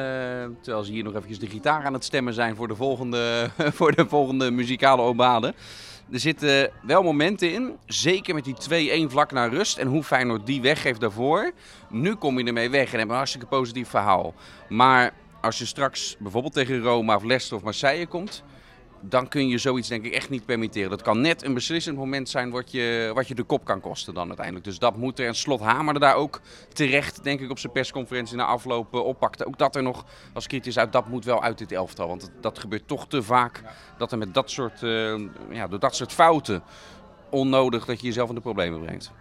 terwijl 0.61 0.83
ze 0.83 0.91
hier 0.91 1.03
nog 1.03 1.13
eventjes 1.13 1.39
de 1.39 1.47
gitaar 1.47 1.83
aan 1.83 1.93
het 1.93 2.03
stemmen 2.03 2.33
zijn 2.33 2.55
voor 2.55 2.67
de 2.67 2.75
volgende, 2.75 3.49
voor 3.77 3.95
de 3.95 4.05
volgende 4.07 4.51
muzikale 4.51 5.01
obade. 5.01 5.53
Er 6.11 6.19
zitten 6.19 6.71
wel 6.81 7.03
momenten 7.03 7.53
in, 7.53 7.77
zeker 7.85 8.35
met 8.35 8.43
die 8.43 9.07
2-1 9.07 9.11
vlak 9.11 9.31
naar 9.31 9.49
rust 9.49 9.77
en 9.77 9.87
hoe 9.87 10.03
Feyenoord 10.03 10.45
die 10.45 10.61
weggeeft 10.61 10.99
daarvoor. 10.99 11.51
Nu 11.89 12.15
kom 12.15 12.39
je 12.39 12.45
ermee 12.45 12.69
weg 12.69 12.93
en 12.93 12.99
heb 12.99 13.09
een 13.09 13.15
hartstikke 13.15 13.47
positief 13.47 13.89
verhaal. 13.89 14.33
Maar 14.69 15.13
als 15.41 15.57
je 15.57 15.65
straks 15.65 16.15
bijvoorbeeld 16.19 16.53
tegen 16.53 16.81
Roma 16.81 17.15
of 17.15 17.23
Leicester 17.23 17.57
of 17.57 17.63
Marseille 17.63 18.07
komt, 18.07 18.43
dan 19.09 19.27
kun 19.27 19.47
je 19.47 19.57
zoiets 19.57 19.87
denk 19.87 20.05
ik 20.05 20.13
echt 20.13 20.29
niet 20.29 20.45
permitteren. 20.45 20.89
Dat 20.89 21.01
kan 21.01 21.21
net 21.21 21.43
een 21.43 21.53
beslissend 21.53 21.97
moment 21.97 22.29
zijn 22.29 22.49
wat 22.49 22.71
je, 22.71 23.11
wat 23.13 23.27
je 23.27 23.35
de 23.35 23.43
kop 23.43 23.65
kan 23.65 23.81
kosten 23.81 24.13
dan 24.13 24.27
uiteindelijk. 24.27 24.65
Dus 24.65 24.79
dat 24.79 24.97
moet 24.97 25.19
er. 25.19 25.27
En 25.27 25.35
Slot 25.35 25.59
hamerde 25.59 25.99
daar 25.99 26.15
ook 26.15 26.41
terecht, 26.73 27.23
denk 27.23 27.39
ik, 27.39 27.49
op 27.49 27.59
zijn 27.59 27.73
persconferentie 27.73 28.35
na 28.35 28.45
afloop 28.45 28.93
eh, 28.93 29.05
oppakte. 29.05 29.47
Ook 29.47 29.57
dat 29.57 29.75
er 29.75 29.83
nog 29.83 30.05
als 30.33 30.47
kritisch 30.47 30.77
uit, 30.77 30.91
dat 30.91 31.07
moet 31.07 31.25
wel 31.25 31.43
uit 31.43 31.57
dit 31.57 31.71
elftal. 31.71 32.07
Want 32.07 32.31
dat 32.41 32.59
gebeurt 32.59 32.87
toch 32.87 33.07
te 33.07 33.23
vaak 33.23 33.63
dat 33.97 34.11
er 34.11 34.17
met 34.17 34.33
dat 34.33 34.51
soort, 34.51 34.83
eh, 34.83 35.19
ja, 35.49 35.67
door 35.67 35.79
dat 35.79 35.95
soort 35.95 36.11
fouten 36.11 36.63
onnodig 37.29 37.85
dat 37.85 37.99
je 37.99 38.07
jezelf 38.07 38.29
in 38.29 38.35
de 38.35 38.41
problemen 38.41 38.81
brengt. 38.81 39.11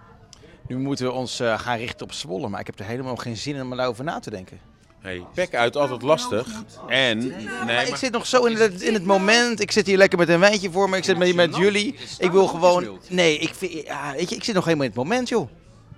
Nu 0.67 0.79
moeten 0.79 1.07
we 1.07 1.13
ons 1.13 1.41
eh, 1.41 1.59
gaan 1.59 1.79
richten 1.79 2.07
op 2.07 2.13
Zwolle. 2.13 2.49
Maar 2.49 2.61
ik 2.61 2.67
heb 2.67 2.79
er 2.79 2.85
helemaal 2.85 3.17
geen 3.17 3.37
zin 3.37 3.55
in 3.55 3.63
om 3.63 3.77
daarover 3.77 4.05
na 4.05 4.19
te 4.19 4.31
denken. 4.31 4.74
Hey, 5.05 5.27
pek 5.35 5.55
uit, 5.55 5.77
altijd 5.77 6.03
lastig. 6.03 6.47
En, 6.89 7.19
nee, 7.19 7.49
maar 7.65 7.89
ik 7.89 7.97
zit 7.97 8.13
nog 8.13 8.27
zo 8.27 8.45
in 8.45 8.57
het, 8.57 8.83
in 8.83 8.95
het 8.95 9.05
moment. 9.05 9.61
Ik 9.61 9.71
zit 9.71 9.87
hier 9.87 9.97
lekker 9.97 10.19
met 10.19 10.29
een 10.29 10.41
wijntje 10.41 10.71
voor 10.71 10.89
me. 10.89 10.97
Ik 10.97 11.05
zit 11.05 11.19
met, 11.19 11.35
met 11.35 11.57
jullie. 11.57 11.95
Ik 12.19 12.31
wil 12.31 12.47
gewoon... 12.47 12.99
Nee, 13.09 13.39
ik, 13.39 13.55
vind, 13.55 13.73
ja, 13.73 14.13
weet 14.13 14.31
je, 14.31 14.37
ik 14.37 14.45
zit 14.45 14.55
nog 14.55 14.65
helemaal 14.65 14.85
in 14.85 14.91
het 14.91 15.01
moment, 15.01 15.29
joh. 15.29 15.49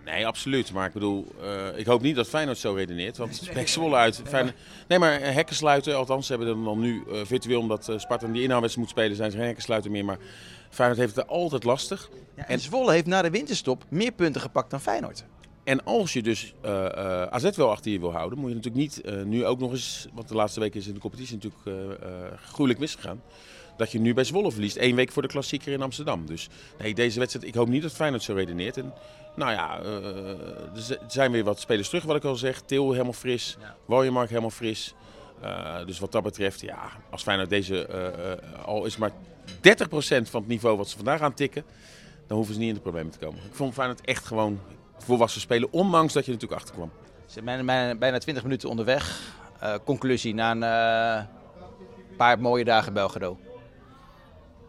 nee, 0.04 0.26
absoluut. 0.26 0.72
Maar 0.72 0.86
ik 0.86 0.92
bedoel, 0.92 1.26
eh, 1.42 1.78
ik 1.78 1.86
hoop 1.86 2.02
niet 2.02 2.16
dat 2.16 2.28
Feyenoord 2.28 2.58
zo 2.58 2.72
redeneert. 2.72 3.16
Want 3.16 3.40
pek 3.52 3.68
Zwolle 3.68 3.96
uit. 3.96 4.22
Feyenoord, 4.24 4.56
nee, 4.88 4.98
maar 4.98 5.20
eh, 5.20 5.34
hekken 5.34 5.56
sluiten. 5.56 5.96
Althans, 5.96 6.26
ze 6.26 6.32
hebben 6.32 6.50
hem 6.50 6.64
dan 6.64 6.80
nu 6.80 7.02
eh, 7.12 7.18
virtueel, 7.24 7.60
omdat 7.60 7.88
eh, 7.88 7.98
Sparta 7.98 8.26
die 8.26 8.42
inhaalwedstrijd 8.42 8.88
moet 8.88 8.96
spelen, 8.98 9.16
zijn 9.16 9.30
ze 9.30 9.36
geen 9.36 9.46
hekken 9.46 9.64
sluiten 9.64 9.90
meer. 9.90 10.04
Maar 10.04 10.18
Feyenoord 10.70 11.00
heeft 11.00 11.16
het 11.16 11.28
altijd 11.28 11.64
lastig. 11.64 12.10
En 12.34 12.60
Zwolle 12.60 12.92
heeft 12.92 13.06
na 13.06 13.22
de 13.22 13.30
winterstop 13.30 13.84
meer 13.88 14.12
punten 14.12 14.40
gepakt 14.40 14.70
dan 14.70 14.80
Feyenoord. 14.80 15.24
En 15.66 15.84
als 15.84 16.12
je 16.12 16.22
dus 16.22 16.54
eh, 16.60 16.86
eh, 16.86 17.22
AZ 17.22 17.56
wel 17.56 17.70
achter 17.70 17.90
je 17.90 18.00
wil 18.00 18.12
houden, 18.12 18.38
moet 18.38 18.48
je 18.48 18.54
natuurlijk 18.54 18.82
niet 18.82 19.00
eh, 19.00 19.22
nu 19.22 19.46
ook 19.46 19.58
nog 19.58 19.70
eens, 19.70 20.06
want 20.12 20.28
de 20.28 20.34
laatste 20.34 20.60
weken 20.60 20.80
is 20.80 20.86
in 20.86 20.94
de 20.94 21.00
competitie 21.00 21.34
natuurlijk 21.34 22.00
gruwelijk 22.44 22.78
misgegaan, 22.78 23.22
dat 23.76 23.92
je 23.92 23.98
nu 23.98 24.14
bij 24.14 24.24
Zwolle 24.24 24.52
verliest. 24.52 24.76
Eén 24.76 24.94
week 24.94 25.12
voor 25.12 25.22
de 25.22 25.28
klassieker 25.28 25.72
in 25.72 25.82
Amsterdam. 25.82 26.26
Dus 26.26 26.48
nee, 26.78 26.94
deze 26.94 27.18
wedstrijd, 27.18 27.46
ik 27.46 27.54
hoop 27.54 27.68
niet 27.68 27.82
dat 27.82 27.92
Feyenoord 27.92 28.22
zo 28.22 28.34
redeneert. 28.34 28.76
En 28.76 28.92
nou 29.36 29.52
ja, 29.52 29.80
er 30.74 30.98
zijn 31.08 31.32
weer 31.32 31.44
wat 31.44 31.60
spelers 31.60 31.88
terug, 31.88 32.04
wat 32.04 32.16
ik 32.16 32.24
al 32.24 32.36
zeg. 32.36 32.60
Til 32.60 32.90
helemaal 32.90 33.12
fris, 33.12 33.56
Waljemark 33.84 34.28
helemaal 34.28 34.50
fris. 34.50 34.94
Dus 35.86 35.98
wat 35.98 36.12
dat 36.12 36.22
betreft, 36.22 36.60
ja, 36.60 36.90
als 37.10 37.22
Feyenoord 37.22 37.48
deze, 37.48 37.88
al 38.64 38.84
is 38.84 38.96
maar 38.96 39.10
30% 39.10 39.12
van 40.22 40.40
het 40.40 40.46
niveau 40.46 40.76
wat 40.76 40.88
ze 40.88 40.96
vandaag 40.96 41.20
aan 41.20 41.34
tikken, 41.34 41.64
dan 42.26 42.36
hoeven 42.36 42.54
ze 42.54 42.60
niet 42.60 42.68
in 42.68 42.74
de 42.74 42.80
problemen 42.80 43.12
te 43.12 43.18
komen. 43.18 43.40
Ik 43.44 43.54
vond 43.54 43.74
Feyenoord 43.74 44.00
echt 44.00 44.26
gewoon 44.26 44.60
volwassen 44.98 45.40
spelen, 45.40 45.72
ondanks 45.72 46.12
dat 46.12 46.24
je 46.24 46.32
er 46.32 46.38
natuurlijk 46.38 46.60
achter 46.60 46.74
kwam. 46.74 46.90
Ze 47.26 47.32
zijn 47.32 47.44
bijna, 47.44 47.64
bijna, 47.64 47.94
bijna 47.94 48.18
20 48.18 48.42
minuten 48.42 48.68
onderweg. 48.68 49.20
Eh, 49.60 49.74
conclusie 49.84 50.34
na 50.34 50.50
een 50.50 50.62
eh, 50.62 51.24
paar 52.16 52.40
mooie 52.40 52.64
dagen 52.64 52.92
Belgrado. 52.92 53.38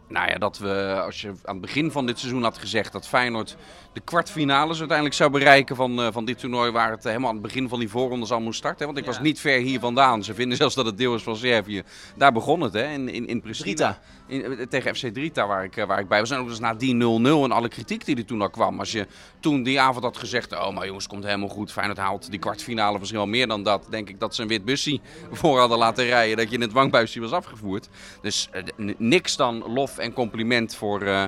Nou 0.07 0.29
ja, 0.29 0.37
dat 0.37 0.57
we, 0.57 1.01
als 1.05 1.21
je 1.21 1.27
aan 1.27 1.55
het 1.55 1.61
begin 1.61 1.91
van 1.91 2.05
dit 2.05 2.19
seizoen 2.19 2.43
had 2.43 2.57
gezegd 2.57 2.91
dat 2.91 3.07
Feyenoord 3.07 3.57
de 3.93 3.99
kwartfinales 3.99 4.77
uiteindelijk 4.77 5.17
zou 5.17 5.31
bereiken 5.31 5.75
van, 5.75 6.01
eh, 6.01 6.07
van 6.11 6.25
dit 6.25 6.39
toernooi, 6.39 6.71
waar 6.71 6.91
het 6.91 7.03
helemaal 7.03 7.27
aan 7.27 7.35
het 7.35 7.43
begin 7.43 7.69
van 7.69 7.79
die 7.79 7.89
voorrondes 7.89 8.31
al 8.31 8.41
moest 8.41 8.57
starten. 8.57 8.79
hè. 8.79 8.85
Want 8.85 8.97
ik 8.97 9.05
was 9.05 9.19
niet 9.19 9.39
ver 9.39 9.59
hier 9.59 9.79
vandaan. 9.79 10.23
Ze 10.23 10.33
vinden 10.33 10.57
zelfs 10.57 10.75
dat 10.75 10.85
het 10.85 10.97
deel 10.97 11.15
is 11.15 11.23
van 11.23 11.35
Servië. 11.35 11.83
Daar 12.15 12.31
begon 12.31 12.61
het, 12.61 12.73
hè, 12.73 12.91
in, 12.91 13.09
in, 13.09 13.27
in 13.27 13.41
Pristina. 13.41 13.75
Drita. 13.75 13.99
In, 14.27 14.57
eh, 14.59 14.65
tegen 14.65 14.95
FC 14.95 15.07
Drita, 15.07 15.47
waar 15.47 15.63
ik, 15.63 15.77
eh, 15.77 15.85
waar 15.85 15.99
ik 15.99 16.07
bij 16.07 16.19
was. 16.19 16.31
En 16.31 16.37
ook 16.39 16.47
dus 16.47 16.59
na 16.59 16.73
die 16.73 16.93
0-0 16.93 17.43
en 17.43 17.51
alle 17.51 17.67
kritiek 17.67 18.05
die 18.05 18.17
er 18.17 18.25
toen 18.25 18.41
al 18.41 18.49
kwam. 18.49 18.79
Als 18.79 18.91
je 18.91 19.07
toen 19.39 19.63
die 19.63 19.79
avond 19.79 20.03
had 20.03 20.17
gezegd, 20.17 20.53
oh 20.53 20.73
maar 20.73 20.85
jongens, 20.85 21.07
komt 21.07 21.23
helemaal 21.23 21.47
goed. 21.47 21.71
Feyenoord 21.71 21.97
haalt 21.97 22.29
die 22.29 22.39
kwartfinale 22.39 22.97
misschien 22.97 23.19
wel 23.19 23.27
meer 23.27 23.47
dan 23.47 23.63
dat. 23.63 23.87
Denk 23.89 24.09
ik 24.09 24.19
dat 24.19 24.35
ze 24.35 24.41
een 24.41 24.47
wit 24.47 24.65
busje 24.65 24.99
voor 25.31 25.59
hadden 25.59 25.77
laten 25.77 26.05
rijden. 26.05 26.37
Dat 26.37 26.49
je 26.49 26.55
in 26.55 26.61
het 26.61 26.69
dwangbuisje 26.69 27.19
was 27.19 27.31
afgevoerd. 27.31 27.89
Dus 28.21 28.49
eh, 28.51 28.63
niks 28.97 29.35
dan 29.35 29.63
lof 29.67 29.97
en 29.97 30.13
compliment 30.13 30.75
voor, 30.75 31.01
eh, 31.01 31.25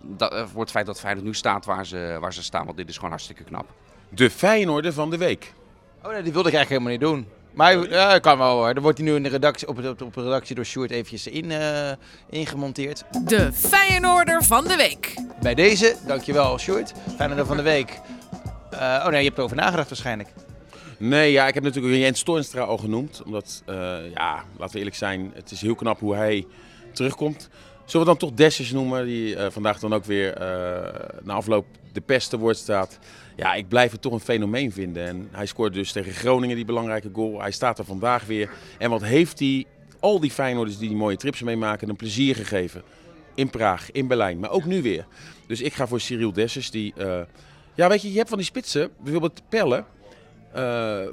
dat, 0.00 0.48
voor 0.52 0.60
het 0.60 0.70
feit 0.70 0.86
dat 0.86 1.00
Feyenoord 1.00 1.26
nu 1.26 1.34
staat 1.34 1.64
waar 1.64 1.86
ze, 1.86 2.16
waar 2.20 2.32
ze 2.32 2.42
staan. 2.42 2.64
Want 2.64 2.76
dit 2.76 2.88
is 2.88 2.94
gewoon 2.94 3.10
hartstikke 3.10 3.44
knap. 3.44 3.66
De 4.08 4.30
Feyenoorder 4.30 4.92
van 4.92 5.10
de 5.10 5.16
week. 5.16 5.52
Oh 6.02 6.12
nee, 6.12 6.22
die 6.22 6.32
wilde 6.32 6.48
ik 6.48 6.54
eigenlijk 6.54 6.68
helemaal 6.68 6.90
niet 6.90 7.26
doen. 7.26 7.43
Maar 7.54 7.88
ja, 7.88 8.18
kan 8.18 8.38
wel 8.38 8.56
hoor. 8.56 8.74
Dan 8.74 8.82
wordt 8.82 8.98
hij 8.98 9.06
nu 9.06 9.14
in 9.14 9.22
de 9.22 9.28
redactie, 9.28 9.68
op, 9.68 9.84
op, 9.84 10.02
op 10.02 10.14
de 10.14 10.22
redactie 10.22 10.54
door 10.54 10.64
Sjoerd 10.64 10.90
eventjes 10.90 11.26
in, 11.26 11.50
eh, 11.50 11.92
ingemonteerd. 12.30 13.04
De 13.24 13.52
Feyenoorder 13.52 14.44
van 14.44 14.64
de 14.64 14.76
week. 14.76 15.14
Bij 15.42 15.54
deze, 15.54 15.96
dankjewel 16.06 16.58
Sjoerd. 16.58 16.92
Feyenoorder 17.16 17.46
van 17.46 17.56
de 17.56 17.62
week. 17.62 18.00
Eh, 18.70 18.80
oh 18.80 19.06
nee, 19.06 19.18
je 19.18 19.26
hebt 19.26 19.38
erover 19.38 19.56
nagedacht 19.56 19.88
waarschijnlijk. 19.88 20.28
Nee, 20.98 21.32
ja, 21.32 21.46
ik 21.46 21.54
heb 21.54 21.62
natuurlijk 21.62 21.94
Jens 21.94 22.22
Toornstra 22.22 22.62
al 22.62 22.76
genoemd. 22.76 23.22
Omdat, 23.24 23.62
uh, 23.68 23.76
ja, 24.14 24.44
laten 24.56 24.72
we 24.72 24.78
eerlijk 24.78 24.96
zijn, 24.96 25.30
het 25.34 25.50
is 25.50 25.60
heel 25.60 25.74
knap 25.74 26.00
hoe 26.00 26.14
hij 26.14 26.46
terugkomt. 26.92 27.48
Zullen 27.84 28.06
we 28.06 28.12
dan 28.12 28.28
toch 28.28 28.36
Dessers 28.36 28.72
noemen, 28.72 29.06
die 29.06 29.36
uh, 29.36 29.46
vandaag 29.50 29.78
dan 29.78 29.94
ook 29.94 30.04
weer 30.04 30.40
uh, 30.40 30.44
na 31.22 31.34
afloop 31.34 31.66
de 31.92 32.00
pest 32.00 32.30
te 32.30 32.38
woord 32.38 32.56
staat. 32.56 32.98
Ja, 33.36 33.54
ik 33.54 33.68
blijf 33.68 33.92
het 33.92 34.02
toch 34.02 34.12
een 34.12 34.20
fenomeen 34.20 34.72
vinden. 34.72 35.06
En 35.06 35.28
hij 35.30 35.46
scoorde 35.46 35.76
dus 35.76 35.92
tegen 35.92 36.12
Groningen 36.12 36.56
die 36.56 36.64
belangrijke 36.64 37.10
goal. 37.12 37.40
Hij 37.40 37.50
staat 37.50 37.78
er 37.78 37.84
vandaag 37.84 38.24
weer. 38.24 38.50
En 38.78 38.90
wat 38.90 39.02
heeft 39.02 39.38
hij 39.38 39.64
al 40.00 40.20
die 40.20 40.30
Feyenoorders 40.30 40.78
die 40.78 40.88
die 40.88 40.96
mooie 40.96 41.16
trips 41.16 41.42
meemaken 41.42 41.88
een 41.88 41.96
plezier 41.96 42.34
gegeven. 42.34 42.82
In 43.34 43.50
Praag, 43.50 43.90
in 43.90 44.06
Berlijn, 44.06 44.38
maar 44.38 44.50
ook 44.50 44.64
nu 44.64 44.82
weer. 44.82 45.06
Dus 45.46 45.60
ik 45.60 45.74
ga 45.74 45.86
voor 45.86 46.00
Cyril 46.00 46.32
Dessers. 46.32 46.70
Die, 46.70 46.94
uh, 46.98 47.20
ja, 47.74 47.88
weet 47.88 48.02
je, 48.02 48.10
je 48.10 48.16
hebt 48.16 48.28
van 48.28 48.38
die 48.38 48.46
spitsen, 48.46 48.90
bijvoorbeeld 49.00 49.42
Pelle, 49.48 49.84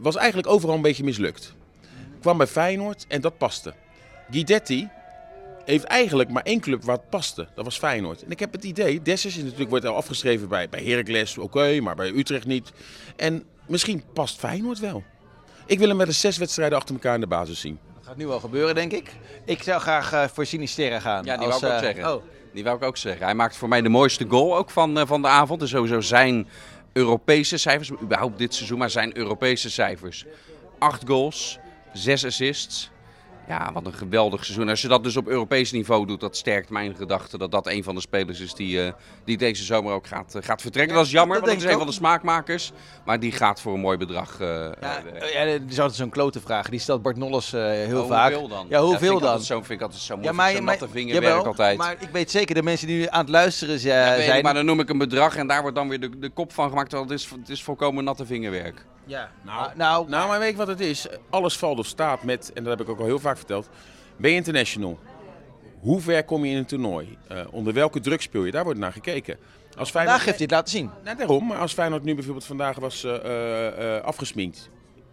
was 0.01 0.15
eigenlijk 0.15 0.47
overal 0.47 0.75
een 0.75 0.81
beetje 0.81 1.03
mislukt. 1.03 1.53
Kwam 2.19 2.37
bij 2.37 2.47
Feyenoord 2.47 3.05
en 3.07 3.21
dat 3.21 3.37
paste. 3.37 3.73
Guidetti 4.31 4.89
heeft 5.71 5.83
eigenlijk 5.83 6.29
maar 6.29 6.43
één 6.43 6.59
club 6.59 6.83
waar 6.83 6.95
het 6.95 7.09
paste. 7.09 7.47
Dat 7.55 7.65
was 7.65 7.77
Feyenoord. 7.77 8.23
En 8.23 8.31
ik 8.31 8.39
heb 8.39 8.51
het 8.51 8.63
idee, 8.63 9.01
Dessers 9.01 9.37
is 9.37 9.43
natuurlijk 9.43 9.69
wordt 9.69 9.85
al 9.85 9.95
afgeschreven 9.95 10.47
bij, 10.47 10.69
bij 10.69 10.83
Heracles, 10.83 11.37
oké, 11.37 11.79
maar 11.79 11.95
bij 11.95 12.09
Utrecht 12.09 12.45
niet. 12.45 12.71
En 13.15 13.43
misschien 13.67 14.03
past 14.13 14.39
Feyenoord 14.39 14.79
wel. 14.79 15.03
Ik 15.65 15.79
wil 15.79 15.87
hem 15.87 15.97
met 15.97 16.07
de 16.07 16.13
zes 16.13 16.37
wedstrijden 16.37 16.77
achter 16.77 16.95
elkaar 16.95 17.13
in 17.13 17.19
de 17.19 17.27
basis 17.27 17.59
zien. 17.59 17.79
Dat 17.95 18.05
gaat 18.05 18.17
nu 18.17 18.27
wel 18.27 18.39
gebeuren, 18.39 18.75
denk 18.75 18.91
ik. 18.91 19.11
Ik 19.45 19.63
zou 19.63 19.81
graag 19.81 20.13
uh, 20.13 20.23
voor 20.23 20.45
Sinisterra 20.45 20.99
gaan. 20.99 21.23
Ja, 21.25 21.37
die 21.37 21.47
als, 21.47 21.61
wou 21.61 21.73
ik 21.73 21.79
ook 21.79 21.83
uh, 21.83 21.93
zeggen. 21.93 22.15
Oh. 22.15 22.23
Die 22.53 22.63
wou 22.63 22.77
ik 22.77 22.83
ook 22.83 22.97
zeggen. 22.97 23.25
Hij 23.25 23.35
maakt 23.35 23.57
voor 23.57 23.69
mij 23.69 23.81
de 23.81 23.89
mooiste 23.89 24.25
goal 24.27 24.57
ook 24.57 24.69
van, 24.69 24.97
uh, 24.97 25.05
van 25.05 25.21
de 25.21 25.27
avond. 25.27 25.59
Dus 25.59 25.69
sowieso 25.69 26.01
zijn 26.01 26.47
Europese 26.93 27.57
cijfers, 27.57 27.91
überhaupt 28.01 28.37
dit 28.37 28.53
seizoen, 28.53 28.77
maar 28.77 28.89
zijn 28.89 29.17
Europese 29.17 29.69
cijfers. 29.69 30.25
Acht 30.79 31.03
goals, 31.05 31.59
zes 31.93 32.25
assists. 32.25 32.90
Ja, 33.51 33.71
wat 33.73 33.85
een 33.85 33.93
geweldig 33.93 34.45
seizoen. 34.45 34.69
Als 34.69 34.81
je 34.81 34.87
dat 34.87 35.03
dus 35.03 35.17
op 35.17 35.27
Europees 35.27 35.71
niveau 35.71 36.05
doet, 36.05 36.19
dat 36.19 36.37
sterkt 36.37 36.69
mijn 36.69 36.95
gedachte 36.95 37.37
dat 37.37 37.51
dat 37.51 37.67
een 37.67 37.83
van 37.83 37.95
de 37.95 38.01
spelers 38.01 38.39
is 38.39 38.53
die, 38.53 38.85
uh, 38.85 38.91
die 39.25 39.37
deze 39.37 39.63
zomer 39.63 39.93
ook 39.93 40.07
gaat, 40.07 40.35
uh, 40.35 40.43
gaat 40.43 40.61
vertrekken. 40.61 40.95
dat 40.95 41.05
is 41.05 41.11
jammer, 41.11 41.37
dat 41.39 41.45
want 41.47 41.59
dat 41.61 41.69
is 41.69 41.69
denk 41.73 41.81
een 41.81 41.89
ik 41.89 41.93
van 41.99 42.09
de 42.09 42.21
smaakmakers. 42.21 42.71
Maar 43.05 43.19
die 43.19 43.31
gaat 43.31 43.61
voor 43.61 43.73
een 43.73 43.79
mooi 43.79 43.97
bedrag. 43.97 44.39
Uh, 44.41 44.47
Ja, 44.47 45.01
ja, 45.33 45.39
er 45.39 45.61
is 45.67 45.79
altijd 45.79 45.97
zo'n 45.97 46.09
klote 46.09 46.39
vraag. 46.41 46.69
Die 46.69 46.79
stelt 46.79 47.01
Bart 47.01 47.17
Nolles 47.17 47.53
uh, 47.53 47.61
heel 47.61 48.01
oh, 48.01 48.07
vaak. 48.07 48.31
Hoeveel 48.31 48.47
dan? 48.47 48.65
Ja, 48.69 48.81
hoeveel 48.81 49.09
vind 49.09 49.21
dan? 49.21 49.41
Zo 49.41 49.57
vind 49.57 49.69
ik 49.69 49.81
altijd 49.81 50.01
zo 50.01 50.15
mooi. 50.15 50.27
Ja, 50.27 50.33
maar, 50.33 50.63
natte 50.63 50.89
vingerwerk 50.89 51.25
jawel, 51.33 51.45
altijd. 51.45 51.77
maar 51.77 51.95
ik 51.99 52.09
weet 52.11 52.31
zeker, 52.31 52.55
de 52.55 52.63
mensen 52.63 52.87
die 52.87 52.97
nu 52.97 53.07
aan 53.09 53.21
het 53.21 53.29
luisteren 53.29 53.79
z- 53.79 53.83
Ja, 53.83 54.09
weet 54.09 54.19
ik, 54.19 54.25
zijn... 54.25 54.43
maar 54.43 54.53
dan 54.53 54.65
noem 54.65 54.79
ik 54.79 54.89
een 54.89 54.97
bedrag 54.97 55.35
en 55.35 55.47
daar 55.47 55.61
wordt 55.61 55.75
dan 55.75 55.89
weer 55.89 55.99
de, 55.99 56.19
de 56.19 56.29
kop 56.29 56.53
van 56.53 56.69
gemaakt. 56.69 56.89
Terwijl 56.89 57.09
het 57.09 57.19
is, 57.19 57.29
het 57.29 57.49
is 57.49 57.63
volkomen 57.63 58.03
natte 58.03 58.25
vingerwerk. 58.25 58.85
Ja, 59.11 59.31
Nou, 59.41 59.69
Ah, 59.69 59.75
nou, 59.75 60.09
Nou, 60.09 60.27
maar 60.27 60.39
weet 60.39 60.51
je 60.51 60.57
wat 60.57 60.67
het 60.67 60.79
is? 60.79 61.07
Alles 61.29 61.57
valt 61.57 61.79
of 61.79 61.85
staat 61.85 62.23
met, 62.23 62.51
en 62.53 62.63
dat 62.63 62.77
heb 62.77 62.87
ik 62.87 62.93
ook 62.93 62.99
al 62.99 63.05
heel 63.05 63.19
vaak 63.19 63.37
verteld, 63.37 63.69
ben 64.17 64.29
je 64.29 64.35
international. 64.35 64.99
Hoe 65.79 66.01
ver 66.01 66.23
kom 66.23 66.45
je 66.45 66.51
in 66.51 66.57
een 66.57 66.65
toernooi? 66.65 67.17
Uh, 67.31 67.41
onder 67.51 67.73
welke 67.73 67.99
druk 67.99 68.21
speel 68.21 68.43
je? 68.45 68.51
Daar 68.51 68.63
wordt 68.63 68.79
naar 68.79 68.91
gekeken. 68.91 69.37
Als 69.77 69.89
Feyenoord... 69.89 69.93
vandaag 69.93 70.25
heeft 70.25 70.37
hij 70.37 70.45
het 70.45 70.51
laten 70.51 70.71
zien. 70.71 70.89
Nou, 71.03 71.17
daarom, 71.17 71.47
maar 71.47 71.57
als 71.57 71.73
Feyenoord 71.73 72.03
nu 72.03 72.13
bijvoorbeeld 72.15 72.45
vandaag 72.45 72.79
was 72.79 73.03
uh, 73.03 73.13
uh, 73.13 74.01
afgesminkt, 74.01 74.69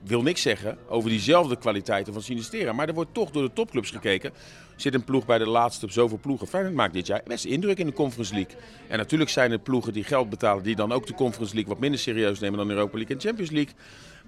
wil 0.09 0.23
niks 0.23 0.43
zeggen 0.43 0.79
over 0.89 1.11
diezelfde 1.11 1.57
kwaliteiten 1.57 2.13
van 2.13 2.23
Sinistera. 2.23 2.73
Maar 2.73 2.89
er 2.89 2.95
wordt 2.95 3.15
toch 3.15 3.31
door 3.31 3.43
de 3.43 3.53
topclubs 3.53 3.91
gekeken. 3.91 4.33
Zit 4.77 4.95
een 4.95 5.05
ploeg 5.05 5.27
bij 5.27 5.39
de 5.39 5.49
laatste 5.49 5.85
op 5.85 5.91
zoveel 5.91 6.19
ploegen. 6.19 6.47
Feyenoord 6.47 6.75
maakt 6.75 6.93
dit 6.93 7.07
jaar 7.07 7.23
best 7.27 7.45
indruk 7.45 7.79
in 7.79 7.87
de 7.87 7.93
Conference 7.93 8.35
League. 8.35 8.55
En 8.89 8.99
natuurlijk 8.99 9.31
zijn 9.31 9.53
er 9.53 9.59
ploegen 9.59 9.93
die 9.93 10.05
geld 10.05 10.31
betalen, 10.31 10.63
die 10.63 10.77
dan 10.77 10.93
ook 10.93 11.07
de 11.07 11.15
Conference 11.15 11.55
League 11.55 11.73
wat 11.73 11.81
minder 11.81 12.01
serieus 12.01 12.41
nemen 12.41 12.59
dan 12.59 12.71
Europa 12.71 12.97
League 12.97 13.17
en 13.17 13.23
Champions 13.23 13.51
League. 13.51 13.75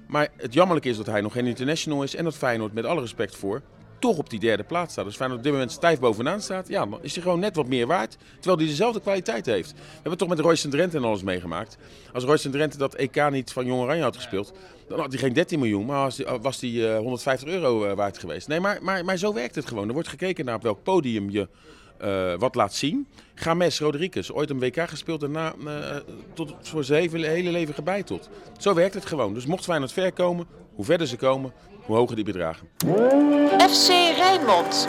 Maar 0.06 0.28
het 0.36 0.52
jammerlijke 0.52 0.88
is 0.88 0.96
dat 0.96 1.06
hij 1.06 1.20
nog 1.20 1.32
geen 1.32 1.46
international 1.46 2.02
is 2.02 2.14
en 2.14 2.24
dat 2.24 2.36
Feyenoord 2.36 2.72
met 2.72 2.84
alle 2.84 3.00
respect 3.00 3.36
voor 3.36 3.62
toch 4.00 4.18
op 4.18 4.30
die 4.30 4.40
derde 4.40 4.62
plaats 4.62 4.92
staat. 4.92 5.04
Dus 5.04 5.16
Feyenoord 5.16 5.38
op 5.38 5.44
dit 5.44 5.52
moment 5.52 5.72
stijf 5.72 5.98
bovenaan 5.98 6.40
staat, 6.40 6.68
ja, 6.68 6.86
dan 6.86 6.98
is 7.02 7.14
hij 7.14 7.22
gewoon 7.22 7.40
net 7.40 7.56
wat 7.56 7.66
meer 7.66 7.86
waard. 7.86 8.16
Terwijl 8.34 8.56
hij 8.56 8.66
dezelfde 8.66 9.00
kwaliteit 9.00 9.46
heeft. 9.46 9.72
We 9.72 9.78
hebben 9.92 10.18
toch 10.18 10.28
met 10.28 10.38
Royce 10.38 10.68
Drenthe 10.68 10.96
en 10.96 11.04
alles 11.04 11.22
meegemaakt. 11.22 11.78
Als 12.12 12.24
Royce 12.24 12.50
Drenthe 12.50 12.78
dat 12.78 12.94
EK 12.94 13.30
niet 13.30 13.52
van 13.52 13.66
Jong 13.66 13.82
Oranje 13.82 14.02
had 14.02 14.16
gespeeld, 14.16 14.52
dan 14.88 15.00
had 15.00 15.12
hij 15.12 15.18
geen 15.18 15.32
13 15.32 15.58
miljoen, 15.58 15.86
maar 15.86 16.12
was 16.40 16.60
hij, 16.60 16.70
hij 16.70 16.94
uh, 16.94 16.98
150 16.98 17.48
euro 17.48 17.86
uh, 17.86 17.92
waard 17.92 18.18
geweest. 18.18 18.48
Nee, 18.48 18.60
maar, 18.60 18.78
maar, 18.82 19.04
maar 19.04 19.16
zo 19.16 19.34
werkt 19.34 19.54
het 19.54 19.66
gewoon. 19.66 19.88
Er 19.88 19.94
wordt 19.94 20.08
gekeken 20.08 20.44
naar 20.44 20.54
op 20.54 20.62
welk 20.62 20.82
podium 20.82 21.30
je 21.30 21.48
wat 22.38 22.54
laat 22.54 22.74
zien. 22.74 23.06
Games 23.34 23.80
Rodriguez, 23.80 24.30
ooit 24.30 24.50
een 24.50 24.58
WK 24.58 24.88
gespeeld 24.88 25.22
en 25.22 25.30
na, 25.30 25.54
tot 26.34 26.54
voor 26.60 26.84
zijn 26.84 27.10
hele, 27.10 27.26
hele 27.26 27.50
leven 27.50 27.74
gebeiteld. 27.74 28.30
Zo 28.58 28.74
werkt 28.74 28.94
het 28.94 29.06
gewoon. 29.06 29.34
Dus 29.34 29.46
mocht 29.46 29.64
Feyenoord 29.64 29.92
ver 29.92 30.12
komen, 30.12 30.46
hoe 30.74 30.84
verder 30.84 31.06
ze 31.06 31.16
komen, 31.16 31.52
hoe 31.90 31.98
hoger 31.98 32.16
die 32.16 32.24
bedragen. 32.24 32.68
FC 33.70 33.88
Rijnmond. 34.16 34.88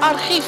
Archief. 0.00 0.46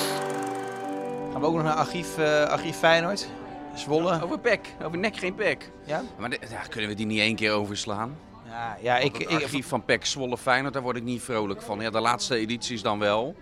Gaan 1.33 1.41
we 1.41 1.47
ook 1.47 1.55
nog 1.55 1.63
naar 1.63 1.75
archief, 1.75 2.19
uh, 2.19 2.43
archief 2.43 2.77
Feyenoord? 2.77 3.29
Zwolle? 3.75 4.23
Over 4.23 4.39
pek, 4.39 4.75
over 4.85 4.99
nek 4.99 5.17
geen 5.17 5.35
pek. 5.35 5.71
Ja? 5.87 6.03
Maar 6.19 6.31
de, 6.31 6.39
ja, 6.51 6.61
kunnen 6.61 6.91
we 6.91 6.97
die 6.97 7.07
niet 7.07 7.21
één 7.21 7.37
keer 7.37 7.53
overslaan? 7.53 8.17
Ja, 8.49 8.77
ja 8.81 8.99
ik, 8.99 9.17
het 9.17 9.31
ik, 9.31 9.43
archief 9.43 9.67
van 9.67 9.85
PEC 9.85 10.05
Zwolle 10.05 10.39
Feyenoord, 10.39 10.73
daar 10.73 10.83
word 10.83 10.97
ik 10.97 11.03
niet 11.03 11.23
vrolijk 11.23 11.63
van. 11.63 11.81
Ja, 11.81 11.91
de 11.91 12.01
laatste 12.01 12.37
edities 12.37 12.83
dan 12.83 12.99
wel. 12.99 13.37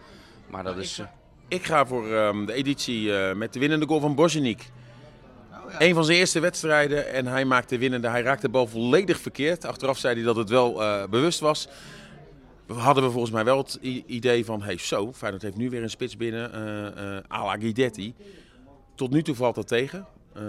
Maar 0.51 0.64
dat 0.64 0.77
is... 0.77 1.03
Ik 1.49 1.64
ga 1.64 1.87
voor 1.87 2.12
um, 2.12 2.46
de 2.46 2.53
editie 2.53 3.03
uh, 3.03 3.33
met 3.33 3.53
de 3.53 3.59
winnende 3.59 3.87
goal 3.87 4.01
van 4.01 4.14
Bozjenik. 4.14 4.70
Oh, 5.53 5.73
ja. 5.73 5.87
Een 5.87 5.94
van 5.94 6.05
zijn 6.05 6.18
eerste 6.18 6.40
wedstrijden 6.40 7.12
en 7.12 7.27
hij 7.27 7.44
maakte 7.44 7.79
winnende. 7.79 8.09
Hij 8.09 8.23
raakte 8.23 8.46
de 8.46 8.53
bal 8.53 8.66
volledig 8.66 9.18
verkeerd. 9.18 9.64
Achteraf 9.64 9.99
zei 9.99 10.14
hij 10.14 10.25
dat 10.25 10.37
het 10.37 10.49
wel 10.49 10.83
uh, 10.83 11.05
bewust 11.07 11.40
was. 11.40 11.68
Hadden 12.75 13.05
we 13.05 13.11
volgens 13.11 13.33
mij 13.33 13.45
wel 13.45 13.59
het 13.59 13.79
idee 14.07 14.45
van, 14.45 14.63
hey 14.63 14.79
zo, 14.79 15.13
Feyenoord 15.13 15.43
heeft 15.43 15.57
nu 15.57 15.71
weer 15.71 15.83
een 15.83 15.91
spits 15.91 16.17
binnen, 16.17 16.51
uh, 16.55 17.05
uh, 17.05 17.19
à 17.33 17.45
la 17.45 17.57
Guidetti. 17.57 18.15
Tot 18.95 19.11
nu 19.11 19.23
toe 19.23 19.35
valt 19.35 19.55
dat 19.55 19.69
tegen. 19.69 20.07
Uh, 20.37 20.43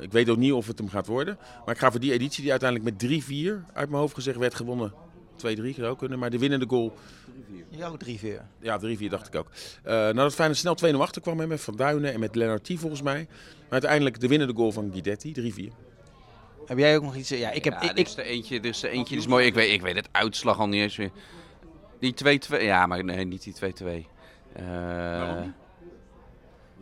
ik 0.00 0.12
weet 0.12 0.28
ook 0.28 0.36
niet 0.36 0.52
of 0.52 0.66
het 0.66 0.78
hem 0.78 0.88
gaat 0.88 1.06
worden. 1.06 1.38
Maar 1.64 1.74
ik 1.74 1.80
ga 1.80 1.90
voor 1.90 2.00
die 2.00 2.12
editie 2.12 2.42
die 2.42 2.50
uiteindelijk 2.50 3.00
met 3.00 3.22
3-4 3.24 3.72
uit 3.72 3.88
mijn 3.88 4.00
hoofd 4.00 4.14
gezegd 4.14 4.38
werd 4.38 4.54
gewonnen. 4.54 4.92
2-3 5.46 5.74
zou 5.76 5.96
kunnen, 5.96 6.18
maar 6.18 6.30
de 6.30 6.38
winnende 6.38 6.66
goal... 6.68 6.94
Ja, 7.68 7.88
ook 7.88 8.04
3-4. 8.04 8.08
Ja, 8.60 8.80
3-4 8.80 9.04
dacht 9.08 9.26
ik 9.26 9.34
ook. 9.34 9.46
Uh, 9.84 9.92
nadat 9.92 10.34
Feyenoord 10.34 10.58
snel 10.58 10.94
2-0 10.94 10.96
achter 10.96 11.22
kwam 11.22 11.48
met 11.48 11.60
Van 11.60 11.76
Duinen 11.76 12.12
en 12.12 12.20
met 12.20 12.34
Lennart 12.34 12.64
T 12.64 12.72
volgens 12.76 13.02
mij. 13.02 13.26
Maar 13.62 13.70
uiteindelijk 13.70 14.20
de 14.20 14.28
winnende 14.28 14.54
goal 14.54 14.72
van 14.72 14.90
Guidetti, 14.92 15.52
3-4. 15.70 15.91
Heb 16.66 16.78
jij 16.78 16.96
ook 16.96 17.02
nog 17.02 17.16
iets? 17.16 17.28
Ja, 17.28 17.50
ik 17.50 17.64
heb. 17.64 17.72
Ja, 17.72 17.90
ik, 17.90 17.96
dit 17.96 18.06
is 18.06 18.14
de 18.14 18.22
eentje, 18.22 18.60
dit 18.60 18.74
is 18.74 18.80
de 18.80 18.88
eentje, 18.88 19.14
dit 19.14 19.24
is 19.24 19.30
mooi. 19.30 19.46
Ik 19.46 19.54
weet, 19.54 19.72
ik 19.72 19.82
weet 19.82 19.96
het 19.96 20.08
uitslag 20.12 20.58
al 20.58 20.68
niet 20.68 20.82
eens 20.82 20.96
meer. 20.96 21.10
Die 21.98 22.14
2-2, 22.58 22.62
ja, 22.62 22.86
maar 22.86 23.04
nee, 23.04 23.24
niet 23.24 23.42
die 23.42 23.72
2-2. 24.04 24.06
Uh, 24.60 25.42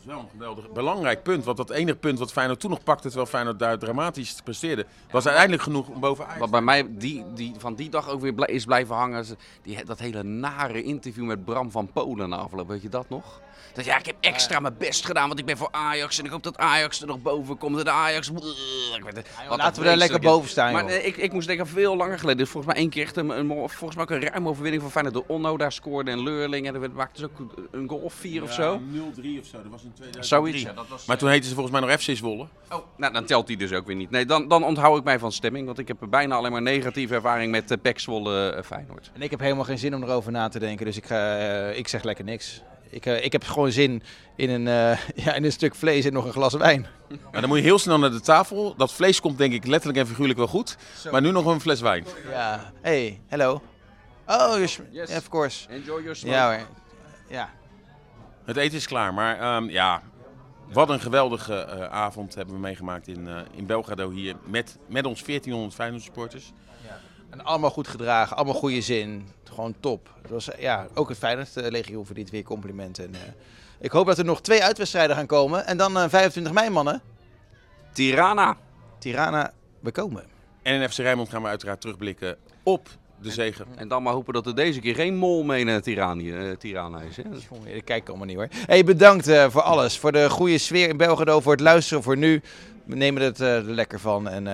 dat 0.01 0.09
is 0.09 0.15
wel 0.15 0.19
een 0.19 0.31
geweldig 0.31 0.73
belangrijk 0.73 1.23
punt. 1.23 1.45
Want 1.45 1.57
dat 1.57 1.71
enige 1.71 1.97
punt 1.97 2.19
wat 2.19 2.33
Feyenoord 2.33 2.61
toen 2.61 2.71
nog 2.71 2.83
pakte, 2.83 3.07
terwijl 3.07 3.27
Feyenoord 3.27 3.59
daar 3.59 3.79
dramatisch 3.79 4.41
presteerde, 4.45 4.87
was 5.11 5.25
uiteindelijk 5.25 5.63
genoeg 5.63 5.89
om 5.89 6.01
boven 6.01 6.25
Ajax. 6.25 6.41
Wat 6.41 6.51
bij 6.51 6.61
mij 6.61 6.87
die, 6.89 7.25
die, 7.35 7.55
van 7.59 7.75
die 7.75 7.91
dag 7.91 8.09
ook 8.09 8.21
weer 8.21 8.35
blij, 8.35 8.49
is 8.49 8.65
blijven 8.65 8.95
hangen, 8.95 9.25
die, 9.63 9.85
dat 9.85 9.99
hele 9.99 10.23
nare 10.23 10.83
interview 10.83 11.25
met 11.25 11.45
Bram 11.45 11.71
van 11.71 11.93
Polen 11.93 12.29
na 12.29 12.37
afloop. 12.37 12.69
Weet 12.69 12.83
je 12.83 12.89
dat 12.89 13.09
nog? 13.09 13.41
Dat 13.73 13.85
ja, 13.85 13.99
ik 13.99 14.07
heb 14.07 14.17
extra 14.21 14.61
mijn 14.61 14.75
best 14.79 15.07
gedaan, 15.07 15.27
want 15.27 15.39
ik 15.39 15.45
ben 15.45 15.57
voor 15.57 15.69
Ajax 15.71 16.19
en 16.19 16.25
ik 16.25 16.31
hoop 16.31 16.43
dat 16.43 16.59
Ajax 16.59 17.01
er 17.01 17.07
nog 17.07 17.23
boven 17.23 17.59
komt. 17.59 17.79
En 17.79 17.85
de 17.85 17.91
Ajax. 17.91 18.29
Ik 18.29 19.05
weet 19.05 19.17
het, 19.17 19.29
ja, 19.49 19.57
laten 19.57 19.83
we 19.83 19.89
daar 19.89 19.97
lekker 19.97 20.21
boven 20.21 20.51
staan. 20.51 20.73
Maar 20.73 20.85
nee, 20.85 21.03
ik, 21.03 21.17
ik 21.17 21.33
moest 21.33 21.47
denken 21.47 21.67
veel 21.67 21.97
langer 21.97 22.19
geleden. 22.19 22.39
Dus 22.39 22.49
volgens 22.49 22.73
mij 22.73 22.83
één 22.83 22.91
keer 22.91 23.03
echt 23.03 23.17
een, 23.17 23.29
een, 23.29 23.49
volgens 23.49 23.95
mij 23.95 24.03
ook 24.03 24.11
een 24.11 24.21
ruime 24.21 24.49
overwinning 24.49 24.83
van 24.83 24.91
Feyenoord. 24.91 25.15
De 25.15 25.33
Onno 25.33 25.57
daar 25.57 25.73
scoorde 25.73 26.11
en 26.11 26.23
Leurling 26.23 26.67
en 26.67 26.75
er 26.75 26.91
maakte 26.91 27.21
ze 27.21 27.25
ook 27.25 27.49
een 27.71 27.89
goal 27.89 28.01
of 28.01 28.15
vier 28.15 28.35
ja, 28.35 28.43
of 28.43 28.53
zo. 28.53 28.81
0-3 28.81 28.85
of 29.41 29.47
zo. 29.47 29.63
Dat 29.63 29.71
was 29.71 29.83
in 29.83 29.93
2003. 29.93 30.23
Zoiets. 30.25 30.63
Ja, 30.63 30.73
dat 30.73 30.89
was, 30.89 31.07
maar 31.07 31.19
toen 31.19 31.29
heette 31.29 31.49
ze 31.49 31.55
volgens 31.55 31.81
mij 31.81 31.89
nog 31.89 32.01
FC 32.01 32.17
Zwolle. 32.17 32.47
Oh, 32.71 32.79
nou 32.97 33.13
dan 33.13 33.25
telt 33.25 33.47
die 33.47 33.57
dus 33.57 33.73
ook 33.73 33.87
weer 33.87 33.97
niet. 33.97 34.11
Nee, 34.11 34.27
dan, 34.27 34.49
dan 34.49 34.65
onthoud 34.65 34.99
ik 34.99 35.05
mij 35.05 35.19
van 35.19 35.33
stemming, 35.33 35.67
want 35.67 35.79
ik 35.79 35.89
heb 35.89 35.97
bijna 36.11 36.35
alleen 36.35 36.53
maar 36.53 36.63
negatieve 36.63 37.15
ervaring 37.15 37.51
met 37.51 37.71
uh, 37.71 37.77
Pek 37.83 37.99
Zwolle 37.99 38.55
uh, 38.57 38.63
Feyenoord. 38.63 39.11
En 39.15 39.23
ik 39.23 39.31
heb 39.31 39.41
helemaal 39.41 39.65
geen 39.65 39.79
zin 39.79 39.95
om 39.95 40.03
erover 40.03 40.33
na 40.33 40.49
te 40.49 40.59
denken, 40.59 40.87
dus 40.87 40.97
ik, 40.97 41.07
ga, 41.07 41.39
uh, 41.39 41.79
ik 41.79 41.89
zeg 41.89 42.03
lekker 42.03 42.25
niks. 42.25 42.63
Ik, 42.91 43.07
uh, 43.07 43.25
ik 43.25 43.33
heb 43.33 43.45
gewoon 43.45 43.73
zin 43.73 44.03
in 44.37 44.51
een, 44.51 44.67
uh, 44.67 44.99
ja, 45.25 45.35
in 45.35 45.45
een 45.45 45.53
stuk 45.53 45.75
vlees 45.75 46.05
en 46.05 46.13
nog 46.13 46.25
een 46.25 46.33
glas 46.33 46.55
wijn. 46.55 46.87
Maar 47.33 47.41
dan 47.41 47.49
moet 47.49 47.59
je 47.59 47.65
heel 47.65 47.79
snel 47.79 47.99
naar 47.99 48.11
de 48.11 48.21
tafel. 48.21 48.75
Dat 48.77 48.93
vlees 48.93 49.21
komt 49.21 49.39
denk 49.39 49.53
ik 49.53 49.67
letterlijk 49.67 49.99
en 49.99 50.07
figuurlijk 50.07 50.39
wel 50.39 50.49
goed. 50.49 50.77
Zo. 50.97 51.11
Maar 51.11 51.21
nu 51.21 51.31
nog 51.31 51.47
een 51.47 51.61
fles 51.61 51.81
wijn. 51.81 52.05
Ja. 52.31 52.73
Hey, 52.81 53.21
hello. 53.27 53.63
Oh, 54.27 54.59
yes. 54.59 54.81
of 55.17 55.29
course. 55.29 55.69
Enjoy 55.69 56.01
your 56.01 56.17
smoke. 56.17 56.37
Ja 56.37 56.57
hoor. 56.57 56.67
Ja. 57.29 57.51
Het 58.45 58.57
eten 58.57 58.77
is 58.77 58.87
klaar, 58.87 59.15
maar 59.15 59.57
um, 59.57 59.71
ja, 59.71 60.03
wat 60.73 60.89
een 60.89 61.01
geweldige 61.01 61.67
uh, 61.75 61.85
avond 61.85 62.35
hebben 62.35 62.55
we 62.55 62.61
meegemaakt 62.61 63.09
in, 63.09 63.29
in 63.51 63.67
Belgrado 63.67 64.11
hier. 64.11 64.37
Met, 64.45 64.79
met 64.89 65.07
ons 65.07 65.23
1400 65.25 65.75
Feyenoord 65.75 66.03
supporters. 66.03 66.53
Ja. 66.87 67.01
En 67.31 67.45
allemaal 67.45 67.71
goed 67.71 67.89
gedragen, 67.89 68.37
allemaal 68.37 68.55
goede 68.55 68.81
zin. 68.81 69.29
Gewoon 69.45 69.75
top. 69.81 70.09
Het 70.23 70.31
was, 70.31 70.49
ja, 70.59 70.87
ook 70.95 71.09
het 71.09 71.19
fijnste 71.19 71.63
eh, 71.63 71.71
legioen 71.71 72.07
verdient 72.07 72.31
weer 72.31 72.43
complimenten. 72.43 73.15
Eh, 73.15 73.21
ik 73.81 73.91
hoop 73.91 74.07
dat 74.07 74.19
er 74.19 74.25
nog 74.25 74.41
twee 74.41 74.63
uitwedstrijden 74.63 75.17
gaan 75.17 75.27
komen. 75.27 75.67
En 75.67 75.77
dan 75.77 75.97
eh, 75.97 76.05
uh, 76.05 76.09
25 76.09 76.53
mei, 76.53 76.71
mannen. 76.71 77.03
Tirana. 77.93 78.57
Tirana, 78.99 79.53
we 79.81 79.91
komen. 79.91 80.25
En 80.63 80.81
in 80.81 80.89
FC 80.89 80.99
Rijnmond 80.99 81.29
gaan 81.29 81.43
we 81.43 81.49
uiteraard 81.49 81.81
terugblikken 81.81 82.37
op 82.63 82.89
de 83.23 83.31
zegen. 83.31 83.67
En 83.77 83.89
dan 83.89 84.03
maar 84.03 84.13
hopen 84.13 84.35
dat 84.35 84.47
er 84.47 84.55
deze 84.55 84.81
keer 84.81 84.95
geen 84.95 85.17
mol 85.17 85.43
mee 85.43 85.65
naar 85.65 85.81
Tirana 86.59 87.01
is. 87.01 87.17
Hè? 87.17 87.81
Kijk 87.81 88.09
allemaal 88.09 88.27
niet 88.27 88.37
hoor. 88.37 88.49
Hey, 88.51 88.85
bedankt 88.85 89.31
voor 89.49 89.63
alles. 89.63 89.99
Voor 89.99 90.13
de 90.13 90.31
goede 90.31 90.59
sfeer 90.59 90.89
in 90.89 90.97
Belgrado. 90.97 91.41
Voor 91.41 91.53
het 91.53 91.61
luisteren 91.61 92.03
voor 92.03 92.17
nu. 92.17 92.43
We 92.85 92.97
nemen 92.97 93.23
het 93.23 93.39
er 93.39 93.63
lekker 93.63 94.01
van. 94.01 94.29
En 94.29 94.47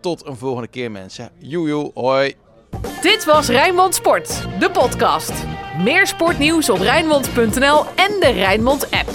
tot 0.00 0.26
een 0.26 0.36
volgende 0.36 0.68
keer 0.68 0.90
mensen. 0.90 1.30
Joejoe, 1.38 1.90
hoi. 1.94 2.34
Dit 3.00 3.24
was 3.24 3.48
Rijnmond 3.48 3.94
Sport, 3.94 4.46
de 4.58 4.70
podcast. 4.70 5.32
Meer 5.82 6.06
sportnieuws 6.06 6.70
op 6.70 6.78
Rijnmond.nl 6.78 7.84
en 7.84 8.20
de 8.20 8.30
Rijnmond 8.34 8.90
app. 8.90 9.08